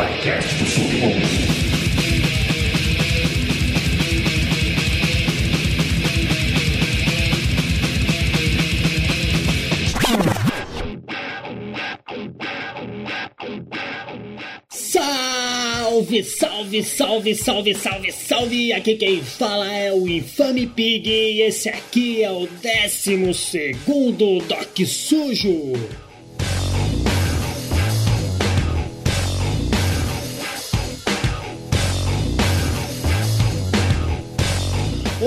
[0.00, 1.26] podcast do submundo.
[14.70, 18.72] Salve, salve, salve, salve, salve, salve!
[18.72, 24.78] Aqui quem fala é o Infame Pig e esse aqui é o 12 segundo Doc
[24.86, 26.09] Sujo.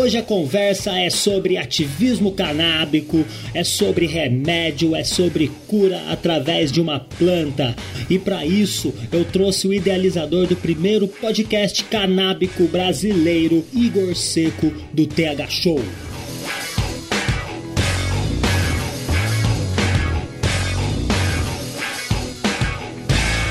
[0.04, 6.82] Hoje a conversa é sobre ativismo canábico, é sobre remédio, é sobre cura através de
[6.82, 7.74] uma planta.
[8.10, 15.08] E para isso eu trouxe o idealizador do primeiro podcast canábico brasileiro, Igor Seco, do
[15.08, 15.82] TH Show.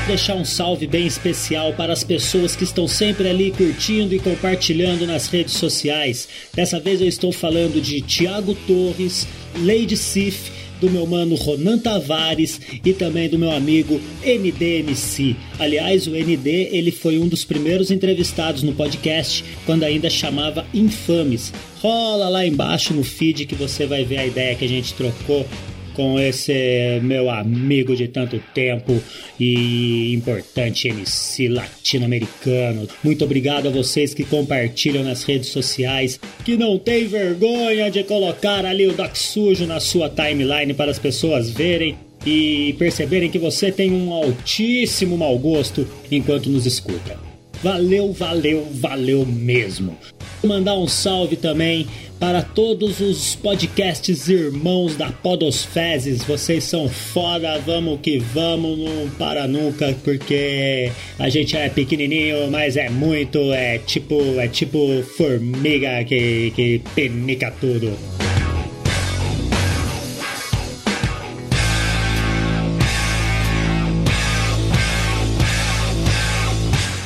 [0.07, 5.07] Deixar um salve bem especial para as pessoas que estão sempre ali curtindo e compartilhando
[5.07, 6.27] nas redes sociais.
[6.53, 12.59] Dessa vez eu estou falando de Tiago Torres, Lady Sif, do meu mano Ronan Tavares
[12.83, 15.37] e também do meu amigo NDMC.
[15.57, 21.53] Aliás, o ND ele foi um dos primeiros entrevistados no podcast quando ainda chamava Infames.
[21.79, 25.47] Rola lá embaixo no feed que você vai ver a ideia que a gente trocou
[25.93, 29.01] com esse meu amigo de tanto tempo
[29.39, 32.87] e importante MC latino-americano.
[33.03, 38.65] Muito obrigado a vocês que compartilham nas redes sociais, que não tem vergonha de colocar
[38.65, 43.71] ali o Doc Sujo na sua timeline para as pessoas verem e perceberem que você
[43.71, 47.32] tem um altíssimo mau gosto enquanto nos escuta.
[47.63, 49.97] Valeu, valeu, valeu mesmo.
[50.41, 51.87] Vou mandar um salve também
[52.19, 56.23] para todos os podcasts irmãos da Podosfezes.
[56.23, 62.75] Vocês são foda, vamos que vamos, não para nunca, porque a gente é pequenininho, mas
[62.75, 67.97] é muito, é tipo, é tipo formiga que, que penica tudo.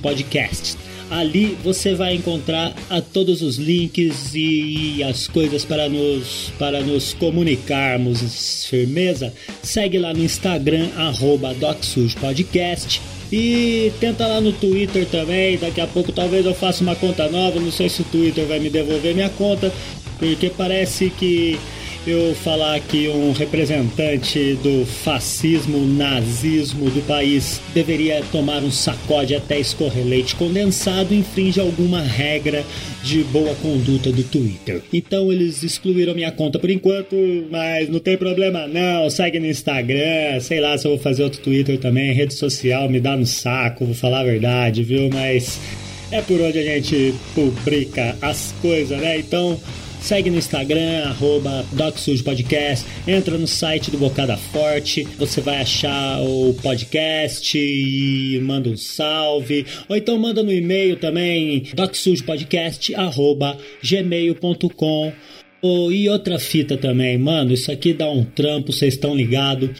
[0.00, 0.76] Podcast.
[1.10, 7.12] Ali você vai encontrar a todos os links e as coisas para nos, para nos
[7.14, 8.64] comunicarmos.
[8.64, 9.34] Firmeza?
[9.62, 11.54] Segue lá no Instagram, arroba.
[13.30, 15.58] E tenta lá no Twitter também.
[15.58, 17.60] Daqui a pouco talvez eu faça uma conta nova.
[17.60, 19.72] Não sei se o Twitter vai me devolver minha conta
[20.22, 21.58] porque parece que
[22.06, 29.58] eu falar que um representante do fascismo, nazismo do país deveria tomar um sacode até
[29.58, 32.64] escorrer leite condensado infringe alguma regra
[33.02, 34.80] de boa conduta do Twitter.
[34.92, 37.16] Então eles excluíram minha conta por enquanto,
[37.50, 39.10] mas não tem problema não.
[39.10, 43.00] Segue no Instagram, sei lá se eu vou fazer outro Twitter também, rede social me
[43.00, 45.10] dá no saco, vou falar a verdade, viu?
[45.12, 45.58] Mas
[46.12, 49.18] é por onde a gente publica as coisas, né?
[49.18, 49.58] Então
[50.02, 51.64] Segue no Instagram, arroba
[52.24, 52.84] Podcast.
[53.06, 55.04] Entra no site do Bocada Forte.
[55.16, 59.64] Você vai achar o podcast e manda um salve.
[59.88, 65.12] Ou então manda no e-mail também, docsujopodcast, arroba gmail.com.
[65.62, 69.70] Oh, e outra fita também, mano, isso aqui dá um trampo, vocês estão ligados.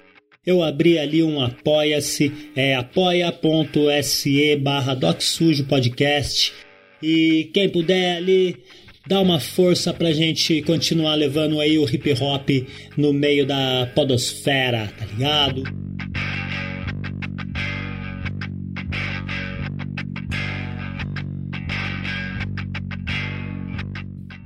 [0.46, 4.96] Eu abri ali um apoia-se, é apoia.se barra
[5.68, 6.52] Podcast.
[7.02, 8.56] E quem puder ali
[9.06, 12.48] dá uma força pra gente continuar levando aí o hip hop
[12.96, 15.62] no meio da podosfera, tá ligado?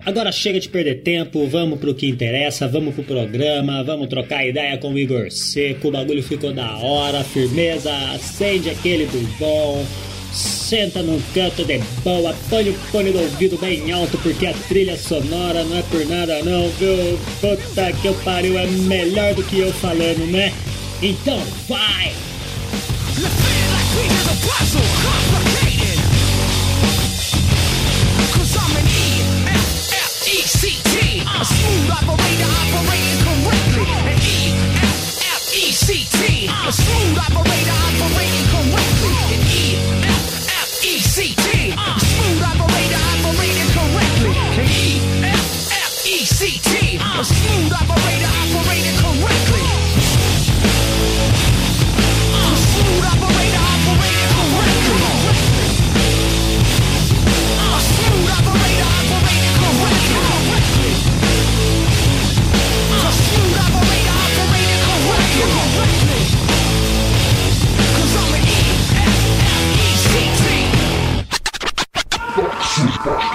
[0.07, 4.79] Agora chega de perder tempo, vamos pro que interessa, vamos pro programa, vamos trocar ideia
[4.79, 9.05] com o Igor Seco, o bagulho ficou da hora, firmeza, acende aquele
[9.37, 9.85] bom,
[10.37, 14.97] senta num canto de boa, põe o fone do ouvido bem alto, porque a trilha
[14.97, 17.19] sonora não é por nada não, viu?
[17.41, 20.53] Puta que eu pariu, é melhor do que eu falando, né?
[21.03, 22.13] Então vai!
[31.39, 32.49] A smooth operator
[32.81, 33.93] operating correctly.
[33.93, 34.09] An
[34.89, 35.69] E-F-F-E-C-T.
[36.49, 37.96] A smooth operator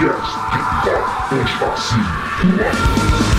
[0.01, 0.36] Podcast
[0.83, 3.31] de rock antivacinho.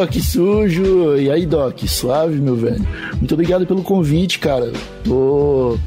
[0.00, 1.18] Doc Sujo.
[1.18, 2.86] E aí, Doc, suave, meu velho.
[3.16, 4.72] Muito obrigado pelo convite, cara.
[5.04, 5.78] Tô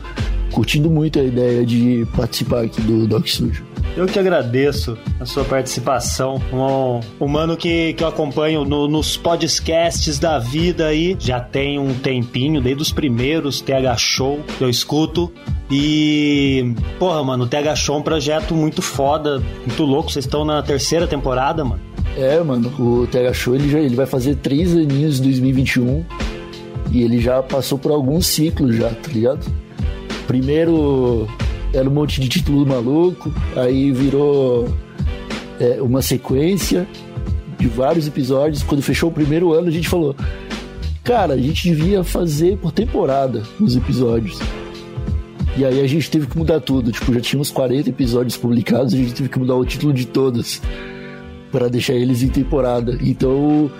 [0.52, 3.66] curtindo muito a ideia de participar aqui do Doc Sujo.
[3.98, 6.40] Eu que agradeço a sua participação.
[6.52, 11.18] Um humano que, que eu acompanho no, nos podcasts da vida aí.
[11.20, 15.32] Já tem um tempinho, desde os primeiros TH Show que eu escuto.
[15.72, 20.12] E, porra, mano, o TH Show é um projeto muito foda, muito louco.
[20.12, 21.93] Vocês estão na terceira temporada, mano.
[22.18, 26.06] É, mano, o TH Show ele, já, ele vai fazer três aninhos em 2021
[26.92, 29.44] e ele já passou por alguns ciclos já, tá ligado?
[30.28, 31.28] Primeiro
[31.74, 34.70] era um monte de título maluco, aí virou
[35.60, 36.88] é, uma sequência
[37.58, 38.62] de vários episódios.
[38.62, 40.16] Quando fechou o primeiro ano, a gente falou:
[41.04, 44.40] Cara, a gente devia fazer por temporada os episódios.
[45.58, 46.92] E aí a gente teve que mudar tudo.
[46.92, 50.06] Tipo, já tinha uns 40 episódios publicados, a gente teve que mudar o título de
[50.06, 50.62] todos
[51.54, 52.98] para deixar eles em temporada.
[53.00, 53.72] Então,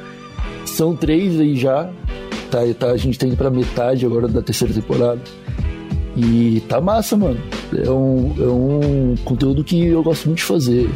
[0.64, 1.90] são três aí já.
[2.52, 5.20] Tá, tá, a gente tá indo pra metade agora da terceira temporada.
[6.16, 7.40] E tá massa, mano.
[7.76, 10.88] É um, é um conteúdo que eu gosto muito de fazer.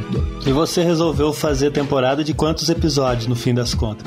[0.46, 4.06] E você resolveu fazer temporada de quantos episódios no fim das contas?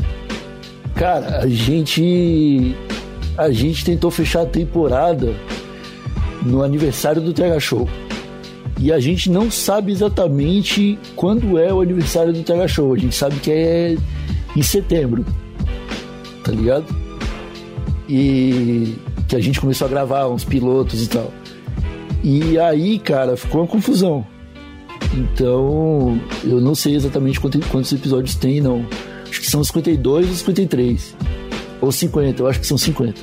[0.94, 2.76] Cara, a gente.
[3.36, 5.34] A gente tentou fechar a temporada
[6.42, 7.88] no aniversário do TH Show.
[8.80, 12.94] E a gente não sabe exatamente quando é o aniversário do TH Show.
[12.94, 13.96] A gente sabe que é
[14.56, 15.24] em setembro.
[16.42, 16.86] Tá ligado?
[18.08, 18.94] E
[19.28, 21.30] que a gente começou a gravar uns pilotos e tal.
[22.24, 24.26] E aí, cara, ficou uma confusão.
[25.14, 28.86] Então, eu não sei exatamente quantos, quantos episódios tem, não.
[29.28, 31.16] Acho que são 52 ou 53.
[31.82, 33.20] Ou 50, eu acho que são 50.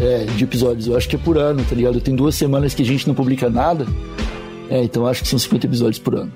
[0.00, 0.86] É, de episódios.
[0.86, 2.00] Eu acho que é por ano, tá ligado?
[2.00, 3.86] Tem duas semanas que a gente não publica nada.
[4.70, 6.32] É, então acho que são 50 episódios por ano.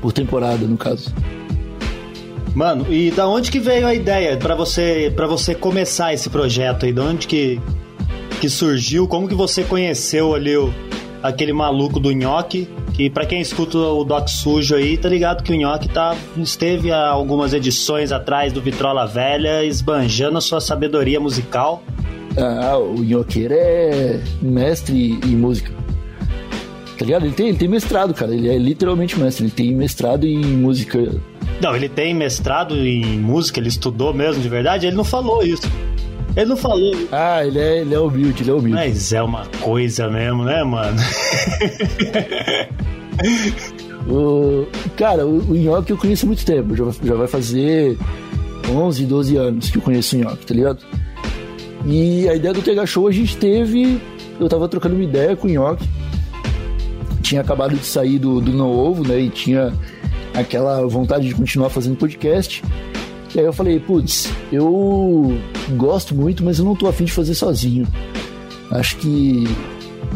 [0.00, 1.12] Por temporada, no caso.
[2.54, 6.86] Mano, e da onde que veio a ideia para você para você começar esse projeto
[6.86, 6.92] aí?
[6.92, 7.60] Da onde que
[8.40, 9.06] que surgiu?
[9.06, 10.72] Como que você conheceu ali o,
[11.22, 12.68] aquele maluco do Nhoque?
[12.92, 16.90] Que para quem escuta o Doc Sujo aí, tá ligado que o Nhoque tá, esteve
[16.90, 21.82] há algumas edições atrás do Vitrola Velha esbanjando a sua sabedoria musical.
[22.36, 25.77] Ah, o Nhoqueiro é mestre em música.
[26.98, 27.26] Tá ligado?
[27.26, 28.34] Ele tem, ele tem mestrado, cara.
[28.34, 29.44] Ele é literalmente mestre.
[29.44, 31.14] Ele tem mestrado em música.
[31.62, 35.70] Não, ele tem mestrado em música, ele estudou mesmo de verdade, ele não falou isso.
[36.36, 36.92] Ele não falou.
[37.10, 38.74] Ah, ele é, ele é humilde, ele é humilde.
[38.74, 40.98] Mas é uma coisa mesmo, né, mano?
[44.08, 46.76] o, cara, o, o Nhoque eu conheço há muito tempo.
[46.76, 47.96] Já, já vai fazer
[48.70, 50.84] 11, 12 anos que eu conheço o Nhoque, tá ligado?
[51.86, 54.00] E a ideia do TH Show a gente teve.
[54.38, 55.88] Eu tava trocando uma ideia com o Nhoque.
[57.28, 59.20] Tinha acabado de sair do, do No Ovo, né?
[59.20, 59.70] E tinha
[60.32, 62.62] aquela vontade de continuar fazendo podcast.
[63.34, 65.38] E aí eu falei, putz, eu
[65.76, 67.86] gosto muito, mas eu não tô afim de fazer sozinho.
[68.70, 69.44] Acho que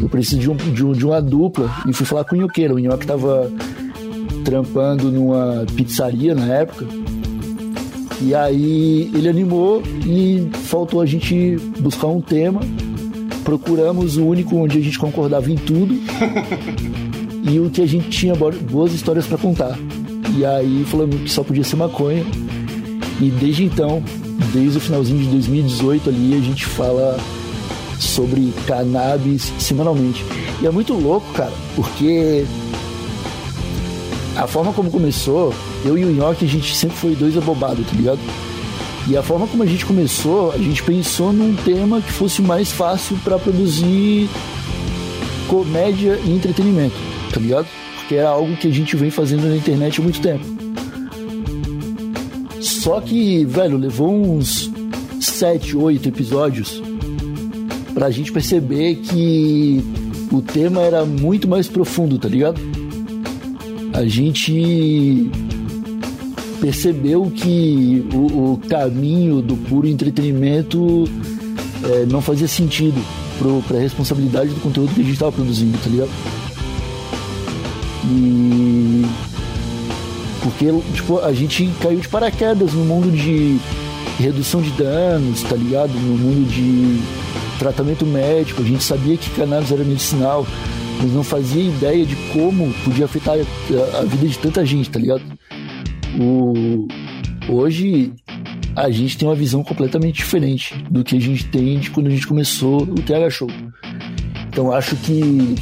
[0.00, 1.70] eu preciso de, um, de, um, de uma dupla.
[1.86, 2.76] E fui falar com o Nhoqueiro.
[2.76, 3.52] O Nhoque tava
[4.42, 6.86] trampando numa pizzaria na época.
[8.22, 12.62] E aí ele animou e faltou a gente buscar um tema.
[13.44, 15.94] Procuramos o único onde a gente concordava em tudo.
[17.42, 19.78] e o que a gente tinha boas histórias para contar.
[20.36, 22.24] E aí falamos que só podia ser maconha.
[23.20, 24.02] E desde então,
[24.52, 27.18] desde o finalzinho de 2018 ali, a gente fala
[27.98, 30.24] sobre cannabis semanalmente.
[30.60, 32.44] E é muito louco, cara, porque
[34.36, 37.92] a forma como começou, eu e o Nhoque, a gente sempre foi dois abobados, tá
[37.94, 38.20] ligado?
[39.08, 42.70] E a forma como a gente começou, a gente pensou num tema que fosse mais
[42.70, 44.28] fácil para produzir
[45.48, 46.94] comédia e entretenimento,
[47.32, 47.66] tá ligado?
[47.96, 50.44] Porque era algo que a gente vem fazendo na internet há muito tempo.
[52.60, 54.70] Só que, velho, levou uns
[55.20, 56.82] 7, 8 episódios
[57.94, 59.82] pra gente perceber que
[60.30, 62.60] o tema era muito mais profundo, tá ligado?
[63.92, 65.30] A gente
[66.60, 71.04] percebeu que o, o caminho do puro entretenimento
[71.84, 73.00] é, não fazia sentido
[73.66, 76.10] para a responsabilidade do conteúdo que a gente estava produzindo, tá ligado?
[78.04, 79.02] E
[80.42, 83.58] porque tipo, a gente caiu de paraquedas no mundo de
[84.18, 85.92] redução de danos, tá ligado?
[85.92, 87.00] No mundo de
[87.58, 90.46] tratamento médico, a gente sabia que cannabis era medicinal,
[91.00, 95.22] mas não fazia ideia de como podia afetar a, vida de tanta gente, tá ligado?
[96.20, 96.88] O,
[97.48, 98.12] hoje
[98.74, 102.10] a gente tem uma visão completamente diferente do que a gente tem de quando a
[102.10, 103.50] gente começou o TH Show.
[104.48, 105.54] Então acho que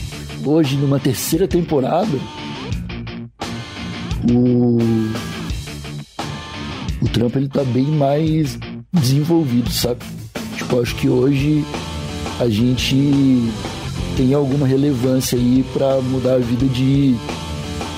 [0.44, 2.18] hoje, numa terceira temporada,
[4.30, 4.78] o,
[7.02, 8.58] o trampo ele tá bem mais
[8.92, 10.00] desenvolvido, sabe?
[10.56, 11.64] Tipo, acho que hoje
[12.38, 13.50] a gente
[14.16, 17.14] tem alguma relevância aí para mudar a vida de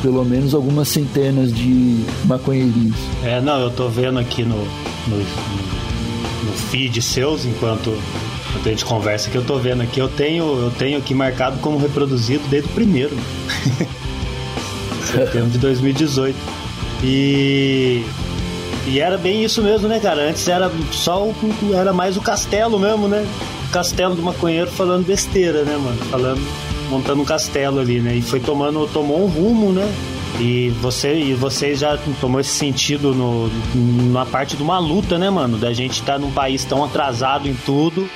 [0.02, 2.96] pelo menos algumas centenas de maconheirinhos.
[3.22, 7.96] É, não, eu tô vendo aqui no, no, no feed seus, enquanto
[8.64, 11.78] a gente conversa que eu tô vendo aqui, eu tenho, eu tenho aqui marcado como
[11.78, 13.16] reproduzido desde o primeiro.
[15.04, 16.36] Setembro de 2018.
[17.02, 18.04] E.
[18.84, 20.28] E era bem isso mesmo, né, cara?
[20.28, 21.34] Antes era só o,
[21.72, 23.24] era mais o castelo mesmo, né?
[23.68, 25.98] O castelo do maconheiro falando besteira, né, mano?
[26.10, 26.40] Falando,
[26.90, 28.16] montando um castelo ali, né?
[28.16, 29.88] E foi tomando, tomou um rumo, né?
[30.40, 33.50] E você e você já tomou esse sentido no,
[34.10, 35.56] na parte de uma luta, né, mano?
[35.56, 38.08] Da gente estar tá num país tão atrasado em tudo.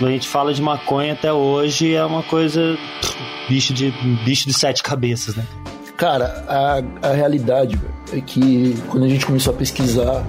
[0.00, 2.78] A gente fala de maconha até hoje é uma coisa
[3.48, 3.90] bicho de
[4.24, 5.44] bicho de sete cabeças, né?
[5.96, 7.78] Cara, a, a realidade
[8.10, 10.24] é que quando a gente começou a pesquisar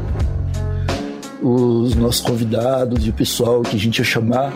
[1.42, 4.52] os nossos convidados e o pessoal que a gente ia chamar,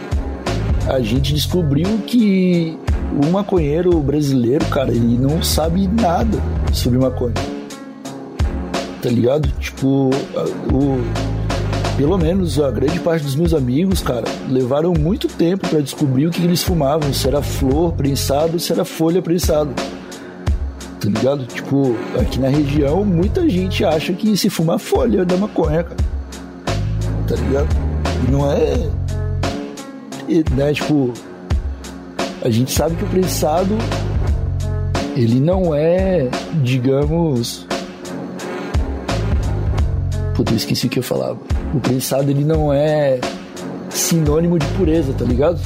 [0.88, 2.78] a gente descobriu que
[3.24, 6.38] o maconheiro brasileiro, cara, ele não sabe nada
[6.74, 7.34] sobre maconha.
[9.02, 9.48] Tá ligado?
[9.60, 10.10] Tipo,
[10.74, 11.00] o,
[11.98, 16.32] pelo menos a grande parte dos meus amigos, cara, levaram muito tempo para descobrir o
[16.32, 19.72] que eles fumavam, se era flor prensado, se era folha prensada
[21.06, 21.46] tá ligado?
[21.46, 25.98] Tipo, aqui na região, muita gente acha que se fumar folha da maconha, cara.
[27.28, 27.68] Tá ligado?
[28.30, 28.90] Não é.
[30.56, 31.14] Né, tipo,
[32.44, 33.78] a gente sabe que o prensado
[35.16, 36.28] ele não é,
[36.64, 37.68] digamos.
[40.34, 41.38] Puta, eu esqueci o que eu falava.
[41.74, 43.20] O prensado ele não é
[43.90, 45.60] sinônimo de pureza, tá ligado?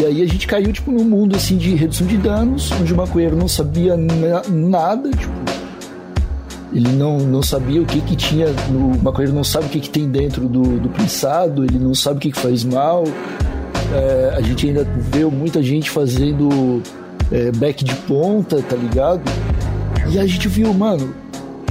[0.00, 2.96] E aí a gente caiu, tipo, num mundo, assim, de redução de danos, onde o
[2.96, 5.32] maconheiro não sabia na nada, tipo...
[6.72, 8.48] Ele não, não sabia o que que tinha...
[8.68, 11.94] No, o maconheiro não sabe o que que tem dentro do, do prensado, ele não
[11.94, 13.04] sabe o que que faz mal.
[13.92, 16.82] É, a gente ainda vê muita gente fazendo
[17.30, 19.22] é, back de ponta, tá ligado?
[20.10, 21.14] E a gente viu, mano,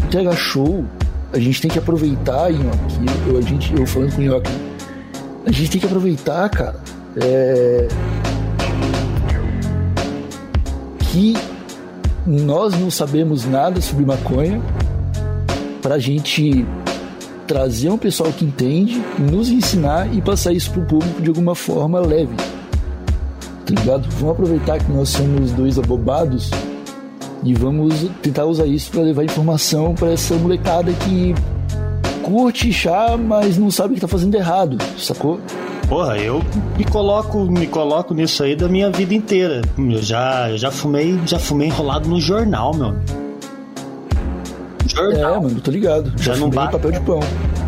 [0.09, 0.85] TH Show,
[1.33, 4.51] a gente tem que aproveitar, Nhoque, eu, a gente, eu falando com o Nhoque,
[5.45, 6.79] a gente tem que aproveitar, cara,
[7.17, 7.87] é,
[11.11, 11.33] que
[12.25, 14.61] nós não sabemos nada sobre maconha
[15.81, 16.65] para a gente
[17.47, 21.55] trazer um pessoal que entende, nos ensinar e passar isso para o público de alguma
[21.55, 22.35] forma leve.
[23.65, 24.07] Tá ligado?
[24.11, 26.51] Vamos aproveitar que nós somos dois abobados
[27.43, 31.35] e vamos tentar usar isso para levar informação para essa molecada que
[32.23, 35.39] curte chá, mas não sabe o que tá fazendo errado, sacou?
[35.89, 36.41] Porra, eu
[36.77, 39.61] me coloco, me coloco nisso aí da minha vida inteira.
[39.77, 42.95] Eu já, eu já fumei, já fumei enrolado no jornal, meu.
[44.87, 45.35] Jornal.
[45.35, 46.11] É, mano, tô ligado.
[46.17, 47.19] Já, já não bate papel de pão.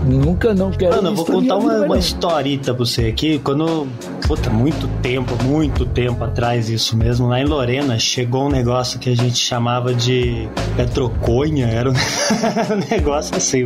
[0.06, 0.96] Nunca não quero.
[0.96, 3.40] Mano, eu vou contar uma, uma historita pra você aqui.
[3.40, 3.88] Quando.
[4.28, 9.10] Puta, muito tempo, muito tempo atrás, isso mesmo, lá em Lorena, chegou um negócio que
[9.10, 11.68] a gente chamava de petroconha.
[11.68, 11.94] Era um
[12.90, 13.66] negócio assim,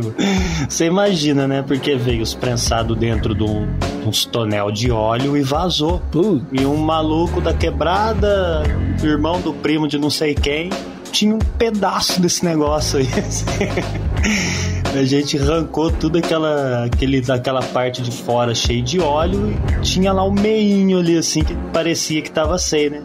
[0.68, 1.62] Você imagina, né?
[1.66, 3.66] Porque veio os prensados dentro de um,
[4.06, 6.02] uns tonel de óleo e vazou.
[6.14, 6.42] Uh.
[6.52, 8.62] E um maluco da quebrada,
[9.02, 10.68] irmão do primo de não sei quem,
[11.10, 13.08] tinha um pedaço desse negócio aí.
[14.92, 20.12] A gente arrancou tudo aquela, aquele, aquela parte de fora cheia de óleo e tinha
[20.12, 23.02] lá o meinho ali, assim, que parecia que tava sem, né?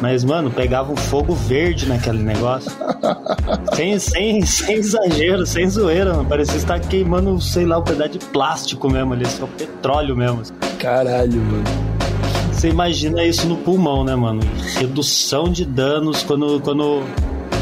[0.00, 2.70] Mas, mano, pegava um fogo verde naquele negócio.
[3.74, 6.28] sem, sem, sem exagero, sem zoeira, mano.
[6.28, 10.42] Parecia estar queimando, sei lá, um pedaço de plástico mesmo ali, só petróleo mesmo.
[10.78, 11.64] Caralho, mano.
[12.52, 14.40] Você imagina isso no pulmão, né, mano?
[14.78, 17.02] Redução de danos quando, quando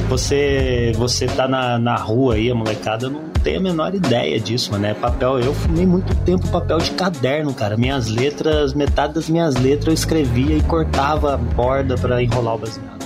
[0.09, 4.73] você você tá na, na rua aí, a molecada não tem a menor ideia disso,
[4.73, 4.87] mano.
[4.87, 5.39] É papel.
[5.39, 7.77] Eu fumei muito tempo papel de caderno, cara.
[7.77, 12.59] Minhas letras, metade das minhas letras eu escrevia e cortava a borda para enrolar o
[12.59, 13.05] baseado.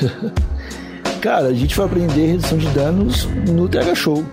[1.20, 4.24] cara, a gente foi aprender redução de danos no TH Show.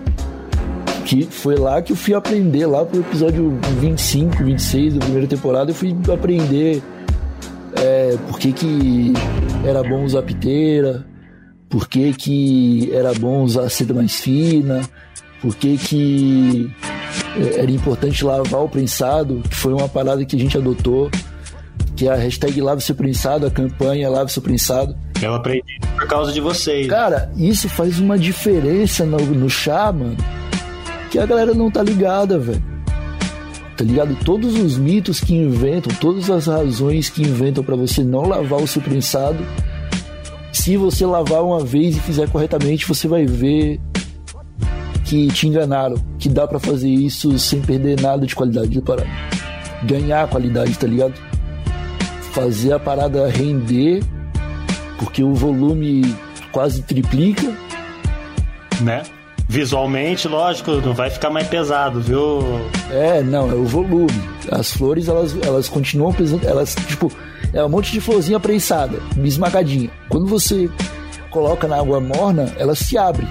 [1.04, 5.72] Que foi lá que eu fui aprender, lá pro episódio 25, 26 da primeira temporada,
[5.72, 6.80] eu fui aprender
[7.76, 9.12] é, por que, que
[9.64, 11.04] era bom usar piteira,
[11.70, 14.82] por que, que era bom usar seda mais fina,
[15.40, 16.70] por que, que
[17.36, 21.08] é, era importante lavar o prensado, que foi uma parada que a gente adotou,
[21.96, 24.96] que é a hashtag Lave Seu Prensado, a campanha Lave Seu Prensado.
[25.22, 26.88] Eu aprendi por causa de vocês.
[26.88, 30.16] Cara, isso faz uma diferença no, no chá, mano,
[31.10, 32.70] que a galera não tá ligada, velho.
[33.76, 34.14] Tá ligado?
[34.24, 38.66] Todos os mitos que inventam, todas as razões que inventam para você não lavar o
[38.66, 39.38] seu prensado,
[40.52, 43.80] se você lavar uma vez e fizer corretamente, você vai ver
[45.04, 49.10] que te enganaram, que dá para fazer isso sem perder nada de qualidade da parada.
[49.84, 51.14] Ganhar qualidade, tá ligado?
[52.32, 54.04] Fazer a parada render,
[54.98, 56.14] porque o volume
[56.52, 57.52] quase triplica.
[58.80, 59.02] Né?
[59.50, 62.38] Visualmente, lógico, não vai ficar mais pesado, viu?
[62.88, 64.22] É, não, é o volume.
[64.48, 67.10] As flores, elas, elas continuam pesando, elas, tipo,
[67.52, 69.90] é um monte de florzinha prensada, esmagadinha.
[70.08, 70.70] Quando você
[71.32, 73.26] coloca na água morna, ela se abre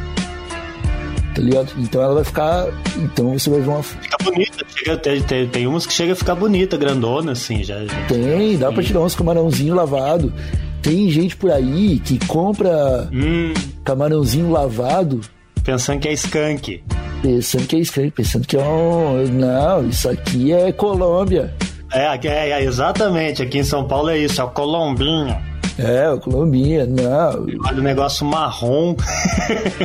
[1.34, 1.72] tá ligado?
[1.78, 2.68] Então ela vai ficar.
[2.98, 3.82] Então você vai ver uma.
[3.82, 7.86] Fica bonita, chega, tem, tem, tem umas que chega a ficar bonita, grandona, assim, já.
[7.86, 8.06] já...
[8.08, 10.34] Tem, dá pra tirar uns camarãozinho lavado.
[10.82, 13.54] Tem gente por aí que compra hum.
[13.86, 15.22] camarãozinho lavado.
[15.70, 16.84] Pensando que é skunk.
[17.22, 19.24] Pensando que é skunk, pensando que é um.
[19.28, 21.54] Não, isso aqui é Colômbia.
[21.94, 23.44] É, é, é, exatamente.
[23.44, 25.40] Aqui em São Paulo é isso, é o Colombinha.
[25.78, 27.46] É, o Colombinha, não.
[27.68, 28.96] Olha o negócio marrom.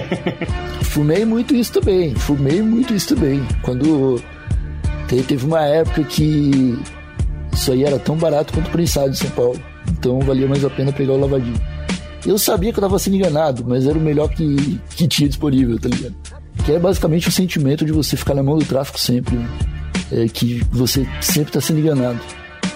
[0.85, 2.15] fumei muito isso também.
[2.15, 3.47] Fumei muito isso também.
[3.61, 4.19] Quando
[5.07, 6.79] teve uma época que
[7.53, 9.61] isso aí era tão barato quanto o prensado de São Paulo.
[9.91, 11.74] Então valia mais a pena pegar o lavadinho.
[12.27, 15.79] Eu sabia que eu tava sendo enganado, mas era o melhor que, que tinha disponível,
[15.79, 16.15] tá ligado?
[16.65, 19.37] Que é basicamente o sentimento de você ficar na mão do tráfico sempre.
[19.37, 19.49] Né?
[20.11, 22.21] É que você sempre tá sendo enganado.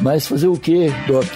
[0.01, 1.27] Mas fazer o que, Doc?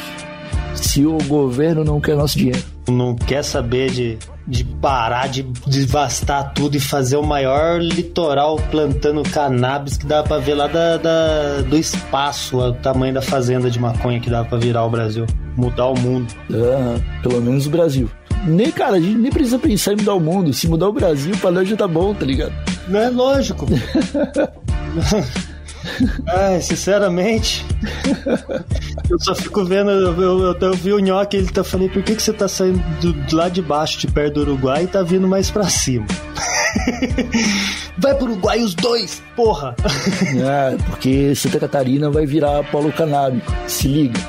[0.75, 2.63] Se o governo não quer nosso dinheiro.
[2.89, 9.23] Não quer saber de de parar de devastar tudo e fazer o maior litoral plantando
[9.23, 13.79] cannabis que dá para ver lá da, da, do espaço, o tamanho da fazenda de
[13.79, 15.27] maconha que dá para virar o Brasil,
[15.57, 16.33] mudar o mundo.
[17.23, 18.11] pelo menos o Brasil.
[18.45, 20.53] Nem, cara, a gente nem precisa pensar em mudar o mundo.
[20.53, 22.53] Se mudar o Brasil, pra nós já tá bom, tá ligado?
[22.89, 23.67] Não é lógico.
[26.27, 27.65] Ai, sinceramente,
[29.11, 32.15] eu só fico vendo, eu, eu, eu, vi o Nhoque, ele tá falando, por que,
[32.15, 35.27] que você tá saindo do, lá de baixo, de perto do Uruguai, e tá vindo
[35.27, 36.07] mais pra cima?
[37.99, 39.75] vai pro Uruguai os dois, porra!
[40.43, 44.21] É, porque Santa Catarina vai virar polo canábico, se liga.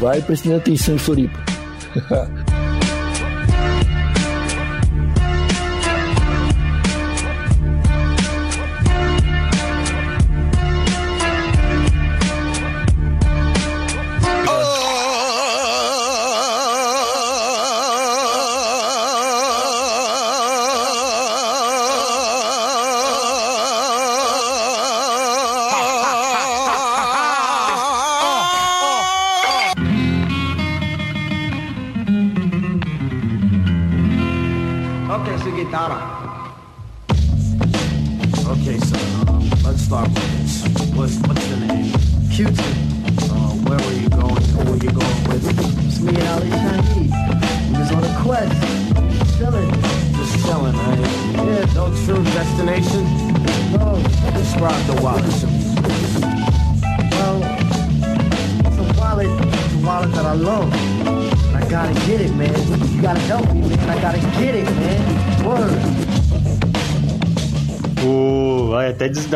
[0.00, 1.38] Vai prestando atenção em Floripa.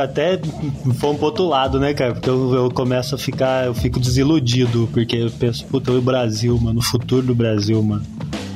[0.02, 0.38] até
[0.98, 2.14] fomos pro outro lado, né, cara?
[2.14, 6.58] Porque eu, eu começo a ficar, eu fico desiludido, porque eu penso, puta, o Brasil,
[6.58, 8.02] mano, o futuro do Brasil, mano.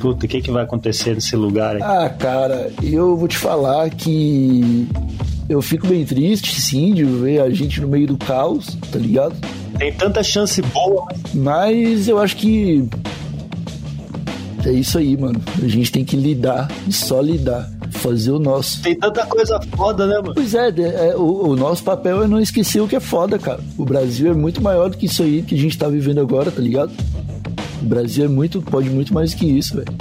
[0.01, 1.75] Puta, o que, que vai acontecer nesse lugar?
[1.75, 1.81] Aí?
[1.81, 4.87] Ah, cara, eu vou te falar que
[5.47, 9.35] eu fico bem triste, sim, de ver a gente no meio do caos, tá ligado?
[9.77, 12.87] Tem tanta chance boa, mas, mas eu acho que
[14.65, 15.39] é isso aí, mano.
[15.61, 18.81] A gente tem que lidar e só lidar fazer o nosso.
[18.81, 20.33] Tem tanta coisa foda, né, mano?
[20.33, 23.59] Pois é, é o, o, nosso papel é não esquecer o que é foda, cara.
[23.77, 26.51] O Brasil é muito maior do que isso aí que a gente tá vivendo agora,
[26.51, 26.91] tá ligado?
[27.81, 29.93] O Brasil é muito, pode muito mais que isso, velho.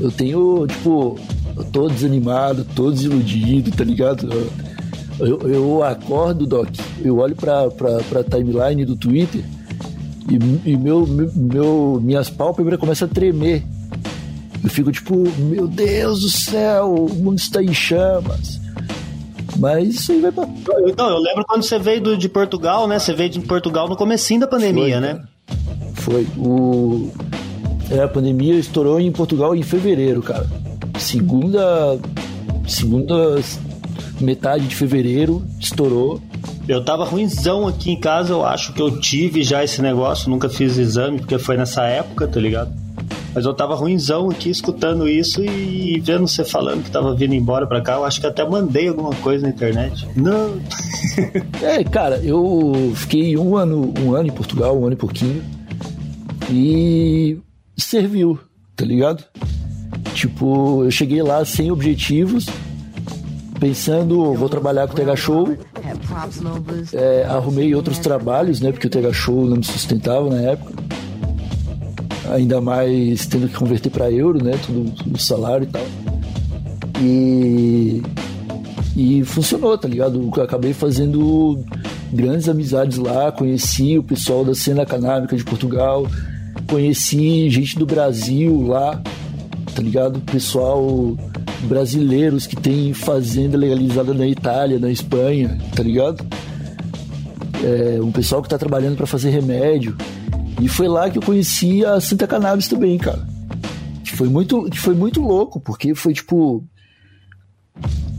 [0.00, 1.18] Eu tenho, tipo,
[1.56, 4.28] eu tô desanimado, tô desiludido, tá ligado?
[5.18, 6.68] Eu, eu, eu acordo, Doc,
[7.04, 9.44] eu olho pra, pra, pra timeline do Twitter
[10.30, 13.64] e, e meu, meu, minhas pálpebras começam a tremer
[14.62, 18.60] Eu fico tipo, meu Deus do céu, o mundo está em chamas.
[19.58, 20.48] Mas isso aí vai pra.
[20.86, 22.98] Então, eu lembro quando você veio do, de Portugal, né?
[22.98, 25.22] Você veio de Portugal no comecinho da pandemia, Foi, né?
[25.94, 26.26] Foi.
[26.38, 27.10] O...
[27.90, 30.48] É, a pandemia estourou em Portugal em fevereiro, cara.
[30.98, 31.98] Segunda.
[32.66, 33.40] Segunda
[34.20, 36.20] metade de fevereiro estourou.
[36.68, 40.48] Eu tava ruimzão aqui em casa, eu acho que eu tive já esse negócio, nunca
[40.48, 42.72] fiz exame, porque foi nessa época, tá ligado?
[43.34, 47.66] Mas eu tava ruimzão aqui escutando isso e vendo você falando que tava vindo embora
[47.66, 50.06] pra cá, eu acho que até mandei alguma coisa na internet.
[50.16, 50.60] Não.
[51.60, 55.42] É, cara, eu fiquei um ano, um ano em Portugal, um ano e pouquinho.
[56.50, 57.38] E
[57.76, 58.38] serviu,
[58.74, 59.22] tá ligado?
[60.14, 62.46] Tipo, eu cheguei lá sem objetivos,
[63.60, 65.56] pensando, vou trabalhar com o TH Show.
[66.92, 68.72] É, arrumei outros trabalhos, né?
[68.72, 70.72] Porque o TH Show não me sustentava na época.
[72.32, 74.52] Ainda mais tendo que converter para euro, né?
[74.64, 75.86] Tudo, tudo salário e tal.
[77.00, 78.02] E
[78.96, 80.30] e funcionou, tá ligado?
[80.36, 81.58] Eu acabei fazendo
[82.12, 86.06] grandes amizades lá, conheci o pessoal da cena canábica de Portugal,
[86.68, 89.00] conheci gente do Brasil lá,
[89.74, 90.20] tá ligado?
[90.20, 91.16] Pessoal
[91.62, 96.24] brasileiros que tem fazenda legalizada na Itália, na Espanha, tá ligado?
[97.64, 99.96] É, um pessoal que tá trabalhando para fazer remédio.
[100.62, 103.26] E foi lá que eu conheci a Santa Cannabis também, cara.
[104.04, 106.64] Que Foi muito, que foi muito louco, porque foi tipo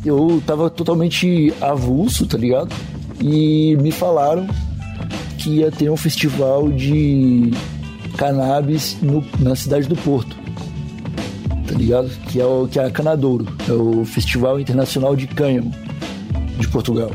[0.06, 2.74] eu tava totalmente avulso, tá ligado?
[3.22, 4.46] E me falaram
[5.38, 7.52] que ia ter um festival de
[8.18, 10.36] cannabis no- na cidade do Porto,
[11.68, 12.10] tá ligado?
[12.30, 15.72] Que é, o, que é a Canadouro, é o Festival Internacional de Cânhamo
[16.60, 17.12] de Portugal.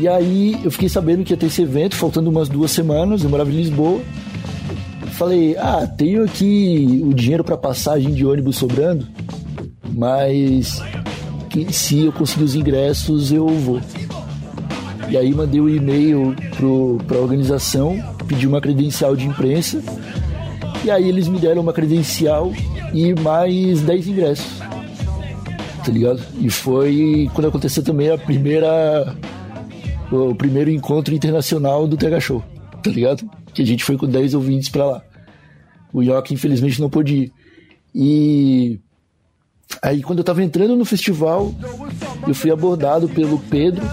[0.00, 3.28] E aí eu fiquei sabendo que ia ter esse evento, faltando umas duas semanas, eu
[3.28, 4.00] morava em Lisboa.
[5.12, 9.06] Falei, ah, tenho aqui o dinheiro para passagem de ônibus sobrando,
[9.92, 10.82] mas
[11.70, 13.78] se eu conseguir os ingressos eu vou.
[15.10, 16.34] E aí mandei um e-mail
[17.06, 19.82] para a organização, pedi uma credencial de imprensa,
[20.82, 22.50] e aí eles me deram uma credencial
[22.94, 24.60] e mais 10 ingressos.
[25.84, 26.22] Tá ligado?
[26.38, 29.14] E foi quando aconteceu também a primeira.
[30.10, 32.44] O primeiro encontro internacional do TH Show,
[32.82, 33.28] tá ligado?
[33.54, 35.02] Que a gente foi com 10 ouvintes pra lá.
[35.92, 37.32] O Yoki, infelizmente, não pôde ir.
[37.94, 38.80] E
[39.82, 41.54] Aí quando eu tava entrando no festival,
[42.26, 43.88] eu fui abordado pelo Pedro,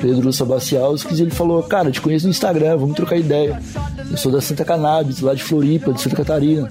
[0.00, 3.62] Pedro Sabaciauskas, e ele falou, cara, te conheço no Instagram, vamos trocar ideia.
[4.10, 6.68] Eu sou da Santa Cannabis, lá de Floripa, de Santa Catarina.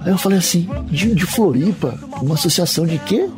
[0.00, 1.98] Aí eu falei assim, de, de Floripa?
[2.22, 3.28] Uma associação de quê?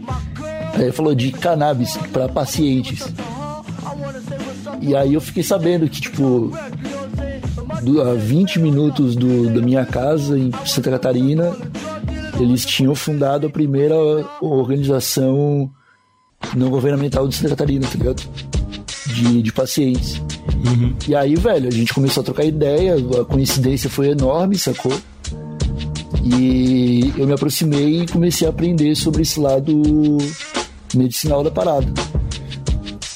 [0.75, 3.03] Aí ele falou de cannabis para pacientes.
[4.83, 6.53] E aí eu fiquei sabendo que, tipo,
[8.03, 11.57] a 20 minutos do, da minha casa em Santa Catarina,
[12.39, 13.95] eles tinham fundado a primeira
[14.41, 15.71] organização
[16.57, 18.23] não governamental de Santa Catarina, tá ligado?
[19.07, 20.21] De, de pacientes.
[21.09, 24.93] E aí, velho, a gente começou a trocar ideia, a coincidência foi enorme, sacou?
[26.25, 30.19] E eu me aproximei e comecei a aprender sobre esse lado
[30.95, 31.87] medicinal da parada.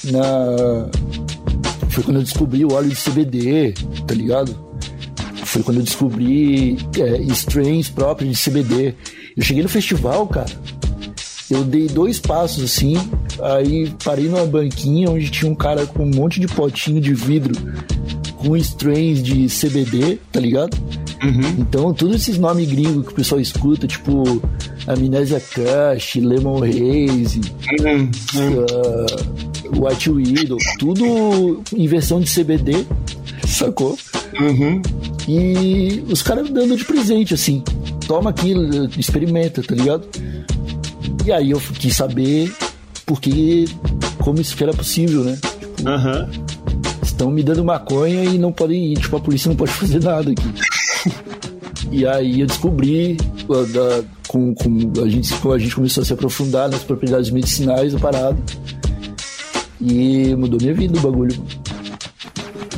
[0.05, 0.89] Na...
[1.97, 3.73] Foi quando eu descobri o óleo de CBD,
[4.05, 4.55] tá ligado?
[5.45, 8.93] Foi quando eu descobri é, strains próprios de CBD.
[9.35, 10.51] Eu cheguei no festival, cara.
[11.49, 12.95] Eu dei dois passos assim,
[13.41, 17.55] aí parei numa banquinha onde tinha um cara com um monte de potinho de vidro
[18.35, 20.77] com strains de CBD, tá ligado?
[21.57, 24.39] Então, todos esses nomes gringos que o pessoal escuta, tipo
[24.85, 27.41] Amnésia Kush, Lemon Haze,
[28.35, 32.85] uh, White Widow, tudo em versão de CBD,
[33.47, 33.97] sacou?
[35.27, 37.63] E os caras dando de presente, assim.
[38.07, 38.53] Toma aqui,
[38.97, 40.05] experimenta, tá ligado?
[41.25, 42.51] E aí eu quis saber
[43.05, 43.65] porque
[44.19, 45.37] como isso que era possível, né?
[45.85, 46.29] Aham.
[47.03, 50.31] Estão me dando maconha e não podem ir, tipo, a polícia não pode fazer nada
[50.31, 50.53] aqui.
[51.91, 53.17] e aí eu descobri
[53.49, 57.93] uh, da- com, com a gente, a gente começou a se aprofundar nas propriedades medicinais
[57.93, 58.37] da parada.
[59.79, 61.35] E mudou minha vida o bagulho,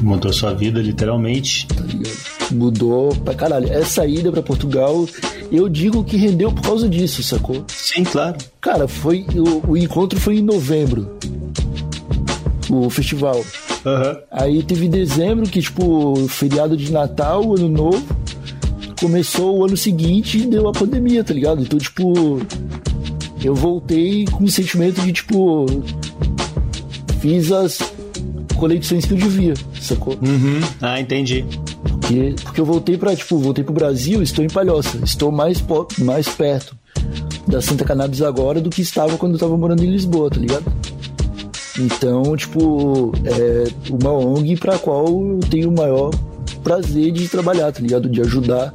[0.02, 1.68] Mudou sua vida, literalmente.
[1.68, 2.18] tá ligado?
[2.52, 3.70] Mudou pra caralho.
[3.72, 5.06] Essa ida pra Portugal,
[5.52, 7.66] eu digo que rendeu por causa disso, sacou?
[7.68, 8.38] Sim, claro.
[8.62, 11.18] Cara, foi o, o encontro foi em novembro.
[12.70, 13.44] O festival.
[13.86, 14.18] Aham.
[14.32, 18.02] Aí teve dezembro, que, tipo, feriado de Natal, ano novo.
[19.00, 21.62] Começou o ano seguinte e deu a pandemia, tá ligado?
[21.62, 22.40] Então, tipo,
[23.44, 25.66] eu voltei com o sentimento de, tipo,
[27.20, 27.80] fiz as
[28.56, 30.14] conexões que eu devia, sacou?
[30.22, 30.60] Uhum.
[30.82, 31.46] Ah, entendi.
[31.82, 35.64] Porque, porque eu voltei para tipo, voltei pro Brasil, estou em Palhoça, estou mais,
[36.00, 36.76] mais perto
[37.48, 40.66] da Santa Cannabis agora do que estava quando eu tava morando em Lisboa, tá ligado?
[41.80, 46.12] Então, tipo, é uma ONG pra qual eu tenho o maior
[46.64, 48.10] prazer de trabalhar, tá ligado?
[48.10, 48.74] De ajudar,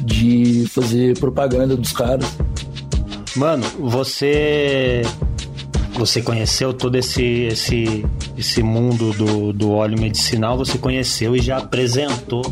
[0.00, 2.26] de fazer propaganda dos caras.
[3.36, 5.02] Mano, você
[5.94, 8.04] você conheceu todo esse esse
[8.36, 12.42] esse mundo do, do óleo medicinal, você conheceu e já apresentou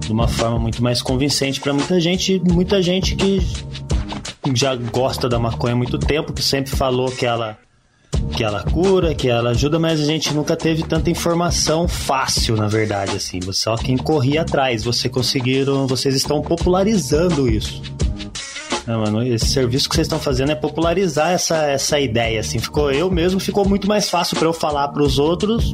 [0.00, 3.40] de uma forma muito mais convincente para muita gente, muita gente que
[4.54, 7.56] já gosta da maconha há muito tempo, que sempre falou que ela
[8.32, 12.66] que ela cura, que ela ajuda, mas a gente nunca teve tanta informação fácil, na
[12.66, 13.40] verdade, assim.
[13.52, 17.82] Só quem corria atrás, você conseguiram, vocês estão popularizando isso.
[18.86, 22.58] Não, mano, esse serviço que vocês estão fazendo é popularizar essa, essa ideia, assim.
[22.58, 25.72] Ficou eu mesmo, ficou muito mais fácil para eu falar para os outros,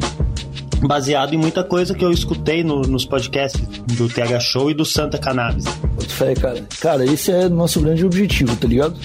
[0.81, 3.61] baseado em muita coisa que eu escutei no, nos podcasts
[3.97, 5.65] do TH Show e do Santa Cannabis.
[6.09, 6.65] Fé, cara.
[6.81, 8.99] Cara, esse é nosso grande objetivo, tá ligado?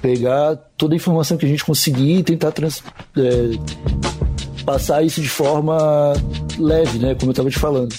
[0.00, 2.82] pegar toda a informação que a gente conseguir e tentar trans,
[3.16, 3.50] é,
[4.64, 6.12] passar isso de forma
[6.58, 7.14] leve, né?
[7.14, 7.94] Como eu estava te falando.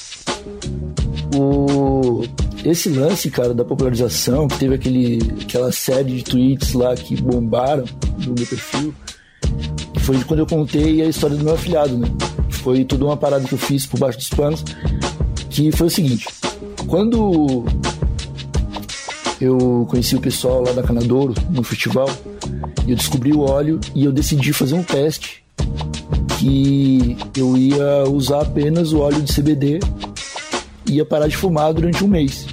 [1.36, 2.24] O,
[2.64, 7.86] esse lance, cara, da popularização, que teve aquele, aquela série de tweets lá que bombaram
[8.20, 8.94] no meu perfil,
[10.00, 12.08] foi quando eu contei a história do meu afilhado, né?
[12.50, 14.64] Foi toda uma parada que eu fiz por baixo dos panos,
[15.50, 16.28] que foi o seguinte:
[16.88, 17.66] quando
[19.40, 22.08] eu conheci o pessoal lá da Canadouro no festival
[22.88, 25.44] eu descobri o óleo e eu decidi fazer um teste
[26.40, 29.80] que eu ia usar apenas o óleo de CBD
[30.88, 32.48] ia parar de fumar durante um mês.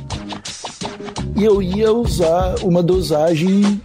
[1.39, 3.81] E eu ia usar uma dosagem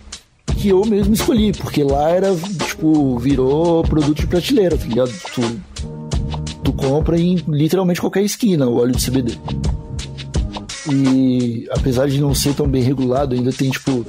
[0.57, 5.11] que eu mesmo escolhi, porque lá era, tipo, virou produto de prateleira, tá ligado?
[5.33, 5.41] Tu,
[6.63, 9.37] tu compra em literalmente qualquer esquina o óleo de CBD.
[10.91, 14.05] E apesar de não ser tão bem regulado, ainda tem, tipo.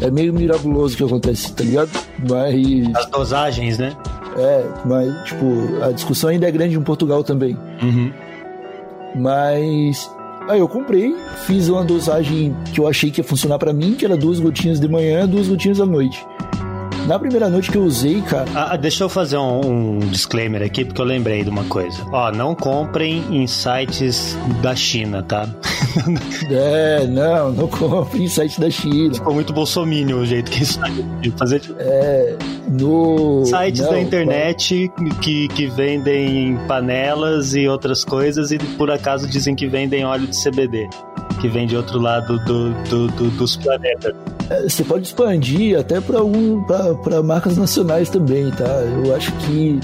[0.00, 1.90] É meio miraculoso o que acontece, tá ligado?
[2.28, 2.94] Mas.
[2.96, 3.96] As dosagens, né?
[4.36, 7.56] É, mas, tipo, a discussão ainda é grande em Portugal também.
[7.82, 8.12] Uhum.
[9.16, 10.08] Mas.
[10.48, 11.14] Aí eu comprei,
[11.46, 14.80] fiz uma dosagem que eu achei que ia funcionar para mim, que era duas gotinhas
[14.80, 16.26] de manhã, duas gotinhas à noite.
[17.08, 18.46] Na primeira noite que eu usei, cara.
[18.54, 21.96] Ah, deixa eu fazer um, um, disclaimer aqui, porque eu lembrei de uma coisa.
[22.12, 25.48] Ó, não comprem em sites da China, tá?
[26.52, 29.14] é, não, não comprem em sites da China.
[29.14, 30.78] Ficou muito bolsominion o jeito que isso
[31.22, 31.62] de fazer.
[31.78, 32.36] É,
[32.78, 33.42] no.
[33.46, 34.92] Sites não, da internet
[35.22, 40.36] que, que vendem panelas e outras coisas e por acaso dizem que vendem óleo de
[40.36, 40.90] CBD,
[41.40, 44.14] que vem de outro lado do, do, do dos planetas.
[44.50, 48.64] É, você pode expandir até para marcas nacionais também, tá?
[49.04, 49.78] Eu acho que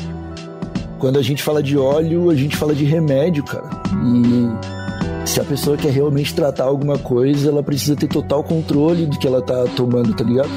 [0.98, 3.68] quando a gente fala de óleo, a gente fala de remédio, cara.
[3.92, 9.18] E se a pessoa quer realmente tratar alguma coisa, ela precisa ter total controle do
[9.18, 10.50] que ela tá tomando, tá ligado?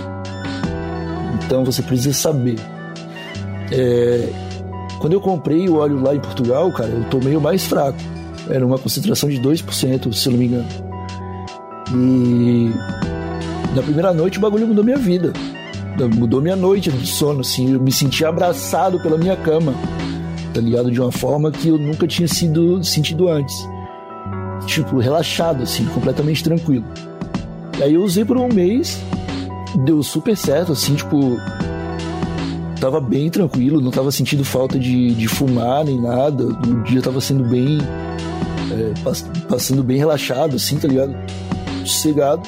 [1.46, 2.58] Então você precisa saber.
[3.72, 4.30] É...
[5.00, 8.00] Quando eu comprei o óleo lá em Portugal, cara, eu tomei o mais fraco.
[8.50, 10.68] Era uma concentração de 2%, se não me engano.
[11.94, 12.72] E
[13.76, 15.34] na primeira noite o bagulho mudou minha vida.
[16.16, 17.74] Mudou minha noite de sono, assim.
[17.74, 19.74] Eu me senti abraçado pela minha cama,
[20.54, 20.92] tá ligado?
[20.92, 23.68] De uma forma que eu nunca tinha sido sentido antes.
[24.66, 26.86] Tipo, relaxado, assim, completamente tranquilo.
[27.80, 29.00] E aí eu usei por um mês,
[29.86, 31.38] deu super certo, assim, tipo.
[32.80, 36.46] Tava bem tranquilo, não tava sentindo falta de, de fumar nem nada.
[36.46, 37.80] O dia tava sendo bem.
[38.70, 38.94] É,
[39.48, 41.16] passando bem relaxado, assim, tá ligado?
[41.84, 42.48] Sossegado.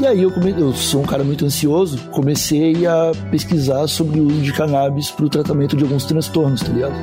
[0.00, 0.50] E aí eu, come...
[0.58, 5.26] eu sou um cara muito ansioso, comecei a pesquisar sobre o uso de cannabis para
[5.26, 6.94] o tratamento de alguns transtornos, tá ligado?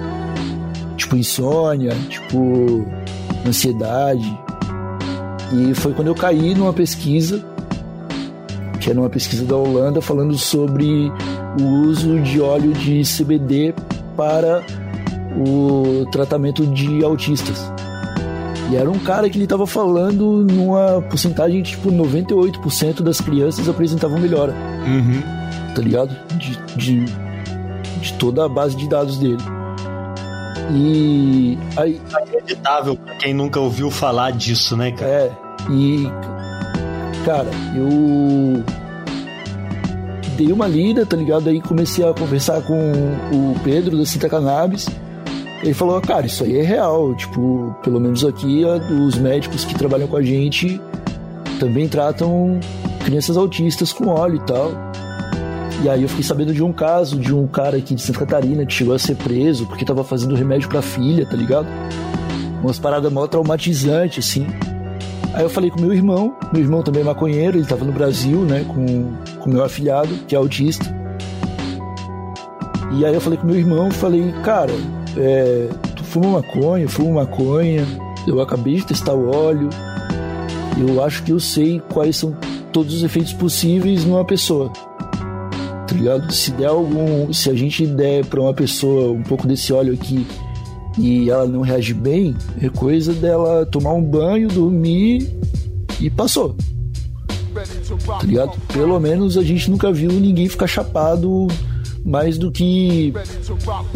[0.97, 2.87] Tipo insônia, tipo
[3.47, 4.27] ansiedade.
[5.53, 7.45] E foi quando eu caí numa pesquisa,
[8.81, 11.11] que era uma pesquisa da Holanda, falando sobre
[11.61, 13.75] o uso de óleo de CBD
[14.15, 14.63] para
[15.37, 17.71] o tratamento de autistas.
[18.69, 24.19] E era um cara que ele tava falando numa porcentagem, tipo, 98% das crianças apresentavam
[24.19, 24.53] melhora.
[24.85, 25.21] Uhum.
[25.73, 26.15] Tá ligado?
[26.37, 27.05] De, de,
[28.01, 29.37] de toda a base de dados dele.
[30.73, 32.01] E aí.
[32.09, 35.09] Inacreditável pra quem nunca ouviu falar disso, né, cara?
[35.09, 35.31] É.
[35.71, 36.07] E.
[37.25, 38.63] Cara, eu.
[40.35, 41.49] Dei uma lida, tá ligado?
[41.49, 42.75] Aí comecei a conversar com
[43.31, 44.87] o Pedro da Cinta Cannabis.
[45.61, 47.15] Ele falou, cara, isso aí é real.
[47.15, 48.63] Tipo, pelo menos aqui,
[49.05, 50.79] os médicos que trabalham com a gente
[51.59, 52.59] também tratam
[53.03, 54.71] crianças autistas com óleo e tal.
[55.83, 58.65] E aí eu fiquei sabendo de um caso de um cara aqui de Santa Catarina
[58.65, 61.67] que chegou a ser preso porque tava fazendo remédio pra filha, tá ligado?
[62.61, 64.47] umas paradas mó traumatizantes, assim.
[65.33, 68.39] Aí eu falei com meu irmão, meu irmão também é maconheiro, ele tava no Brasil,
[68.41, 70.85] né, com, com meu afilhado, que é autista.
[72.93, 74.73] E aí eu falei com meu irmão, falei, cara,
[75.17, 77.85] é, tu fuma maconha, eu maconha,
[78.27, 79.69] eu acabei de testar o óleo,
[80.77, 82.35] eu acho que eu sei quais são
[82.71, 84.71] todos os efeitos possíveis numa pessoa.
[85.87, 86.31] Tá ligado?
[86.31, 87.31] Se der algum.
[87.33, 90.27] Se a gente der pra uma pessoa um pouco desse óleo aqui
[90.97, 95.31] e ela não reage bem, é coisa dela tomar um banho, dormir
[95.99, 96.55] e passou.
[98.05, 98.51] Tá ligado?
[98.71, 101.47] Pelo menos a gente nunca viu ninguém ficar chapado
[102.05, 103.13] mais do que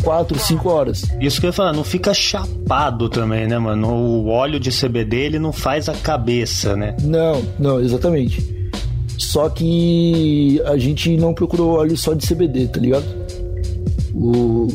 [0.04, 1.04] 4, 5 horas.
[1.20, 3.88] Isso que eu ia falar, não fica chapado também, né, mano?
[3.88, 6.96] O óleo de CBD ele não faz a cabeça, né?
[7.02, 8.62] Não, não, exatamente.
[9.18, 13.06] Só que a gente não procurou óleo só de CBD, tá ligado?
[14.14, 14.68] O...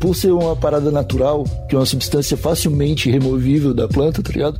[0.00, 4.58] Por ser uma parada natural, que é uma substância facilmente removível da planta, tá ligado?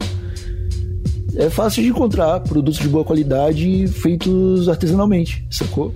[1.36, 5.92] É fácil de encontrar produtos de boa qualidade feitos artesanalmente, sacou?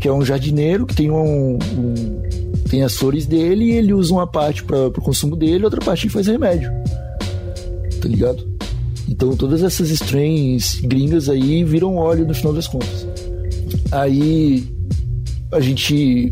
[0.00, 2.22] Que é um jardineiro que tem um, um
[2.68, 6.08] tem as flores dele e ele usa uma parte para o consumo dele, outra parte
[6.08, 6.70] faz remédio.
[8.00, 8.46] Tá ligado?
[9.08, 13.06] Então todas essas strains gringas aí viram óleo no final das contas.
[13.90, 14.66] Aí
[15.50, 16.30] a gente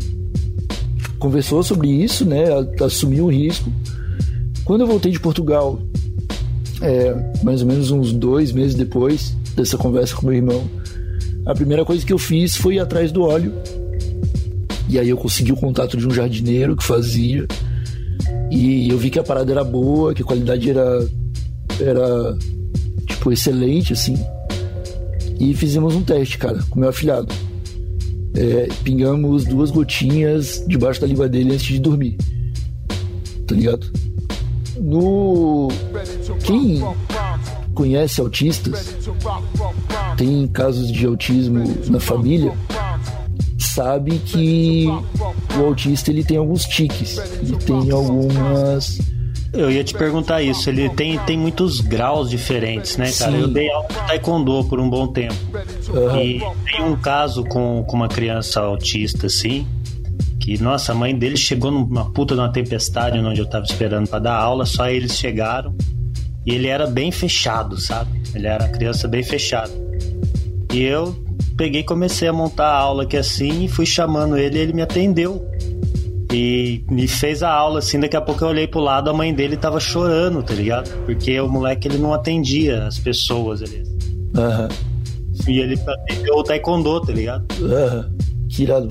[1.17, 2.45] conversou sobre isso, né?
[2.81, 3.71] Assumiu o risco.
[4.63, 5.81] Quando eu voltei de Portugal,
[6.81, 10.63] é, mais ou menos uns dois meses depois dessa conversa com meu irmão,
[11.47, 13.53] a primeira coisa que eu fiz foi ir atrás do óleo.
[14.89, 17.47] E aí eu consegui o contato de um jardineiro que fazia.
[18.51, 21.07] E eu vi que a parada era boa, que a qualidade era,
[21.79, 22.37] era
[23.05, 24.17] tipo, excelente, assim.
[25.39, 27.33] E fizemos um teste, cara, com meu afilhado.
[28.35, 32.17] É, pingamos duas gotinhas debaixo da língua dele antes de dormir.
[33.47, 33.89] Tá ligado?
[34.81, 35.69] No.
[36.43, 36.81] Quem
[37.77, 39.07] conhece autistas,
[40.17, 42.51] tem casos de autismo na família,
[43.59, 44.87] sabe que
[45.55, 48.97] o autista ele tem alguns tiques, ele tem algumas
[49.53, 50.69] eu ia te perguntar isso.
[50.69, 53.31] Ele tem, tem muitos graus diferentes, né, cara?
[53.31, 53.41] Sim.
[53.41, 55.35] Eu dei aula de taekwondo por um bom tempo.
[55.89, 56.21] Uhum.
[56.21, 59.65] E tem um caso com, com uma criança autista, assim,
[60.37, 64.09] que, nossa, a mãe dele chegou numa puta de uma tempestade onde eu tava esperando
[64.09, 65.73] para dar aula, só eles chegaram.
[66.47, 68.09] E ele era bem fechado, sabe?
[68.33, 69.71] Ele era uma criança bem fechada.
[70.73, 71.13] E eu
[71.57, 74.81] peguei comecei a montar a aula aqui assim e fui chamando ele e ele me
[74.81, 75.45] atendeu.
[76.31, 79.33] E me fez a aula, assim, daqui a pouco eu olhei pro lado, a mãe
[79.33, 80.89] dele tava chorando, tá ligado?
[81.05, 83.83] Porque o moleque, ele não atendia as pessoas ali.
[84.35, 84.67] Aham.
[84.67, 85.53] Uhum.
[85.53, 87.45] E ele atendeu o taekwondo, tá ligado?
[87.61, 88.09] Aham.
[88.09, 88.17] Uhum.
[88.49, 88.87] Que irado.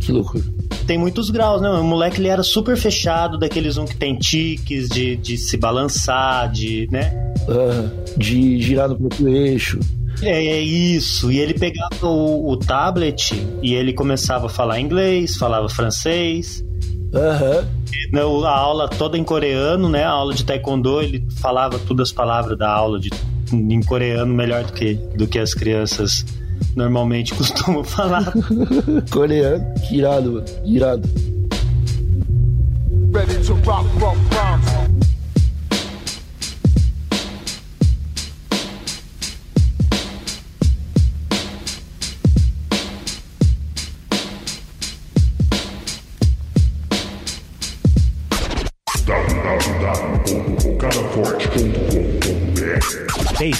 [0.00, 0.44] Que loucura.
[0.88, 1.68] Tem muitos graus, né?
[1.68, 6.50] O moleque, ele era super fechado, daqueles um que tem tiques, de, de se balançar,
[6.50, 7.12] de, né?
[7.46, 7.90] Uhum.
[8.16, 9.78] De girar no próprio eixo.
[10.22, 11.30] É, é isso.
[11.30, 16.64] E ele pegava o, o, tablet e ele começava a falar inglês, falava francês.
[17.12, 18.46] Uhum.
[18.46, 20.04] A aula toda em coreano, né?
[20.04, 23.10] A aula de taekwondo, ele falava todas as palavras da aula de,
[23.52, 26.24] em coreano melhor do que, do que as crianças
[26.76, 28.32] normalmente costumam falar.
[29.10, 31.08] coreano, irado, irado.
[33.12, 34.47] Ready to rock, rock, rock.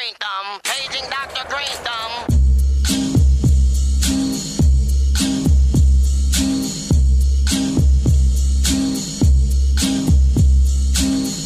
[0.00, 0.60] Green Thumb.
[0.64, 1.44] Paging Dr.
[1.50, 2.12] Green Thumb.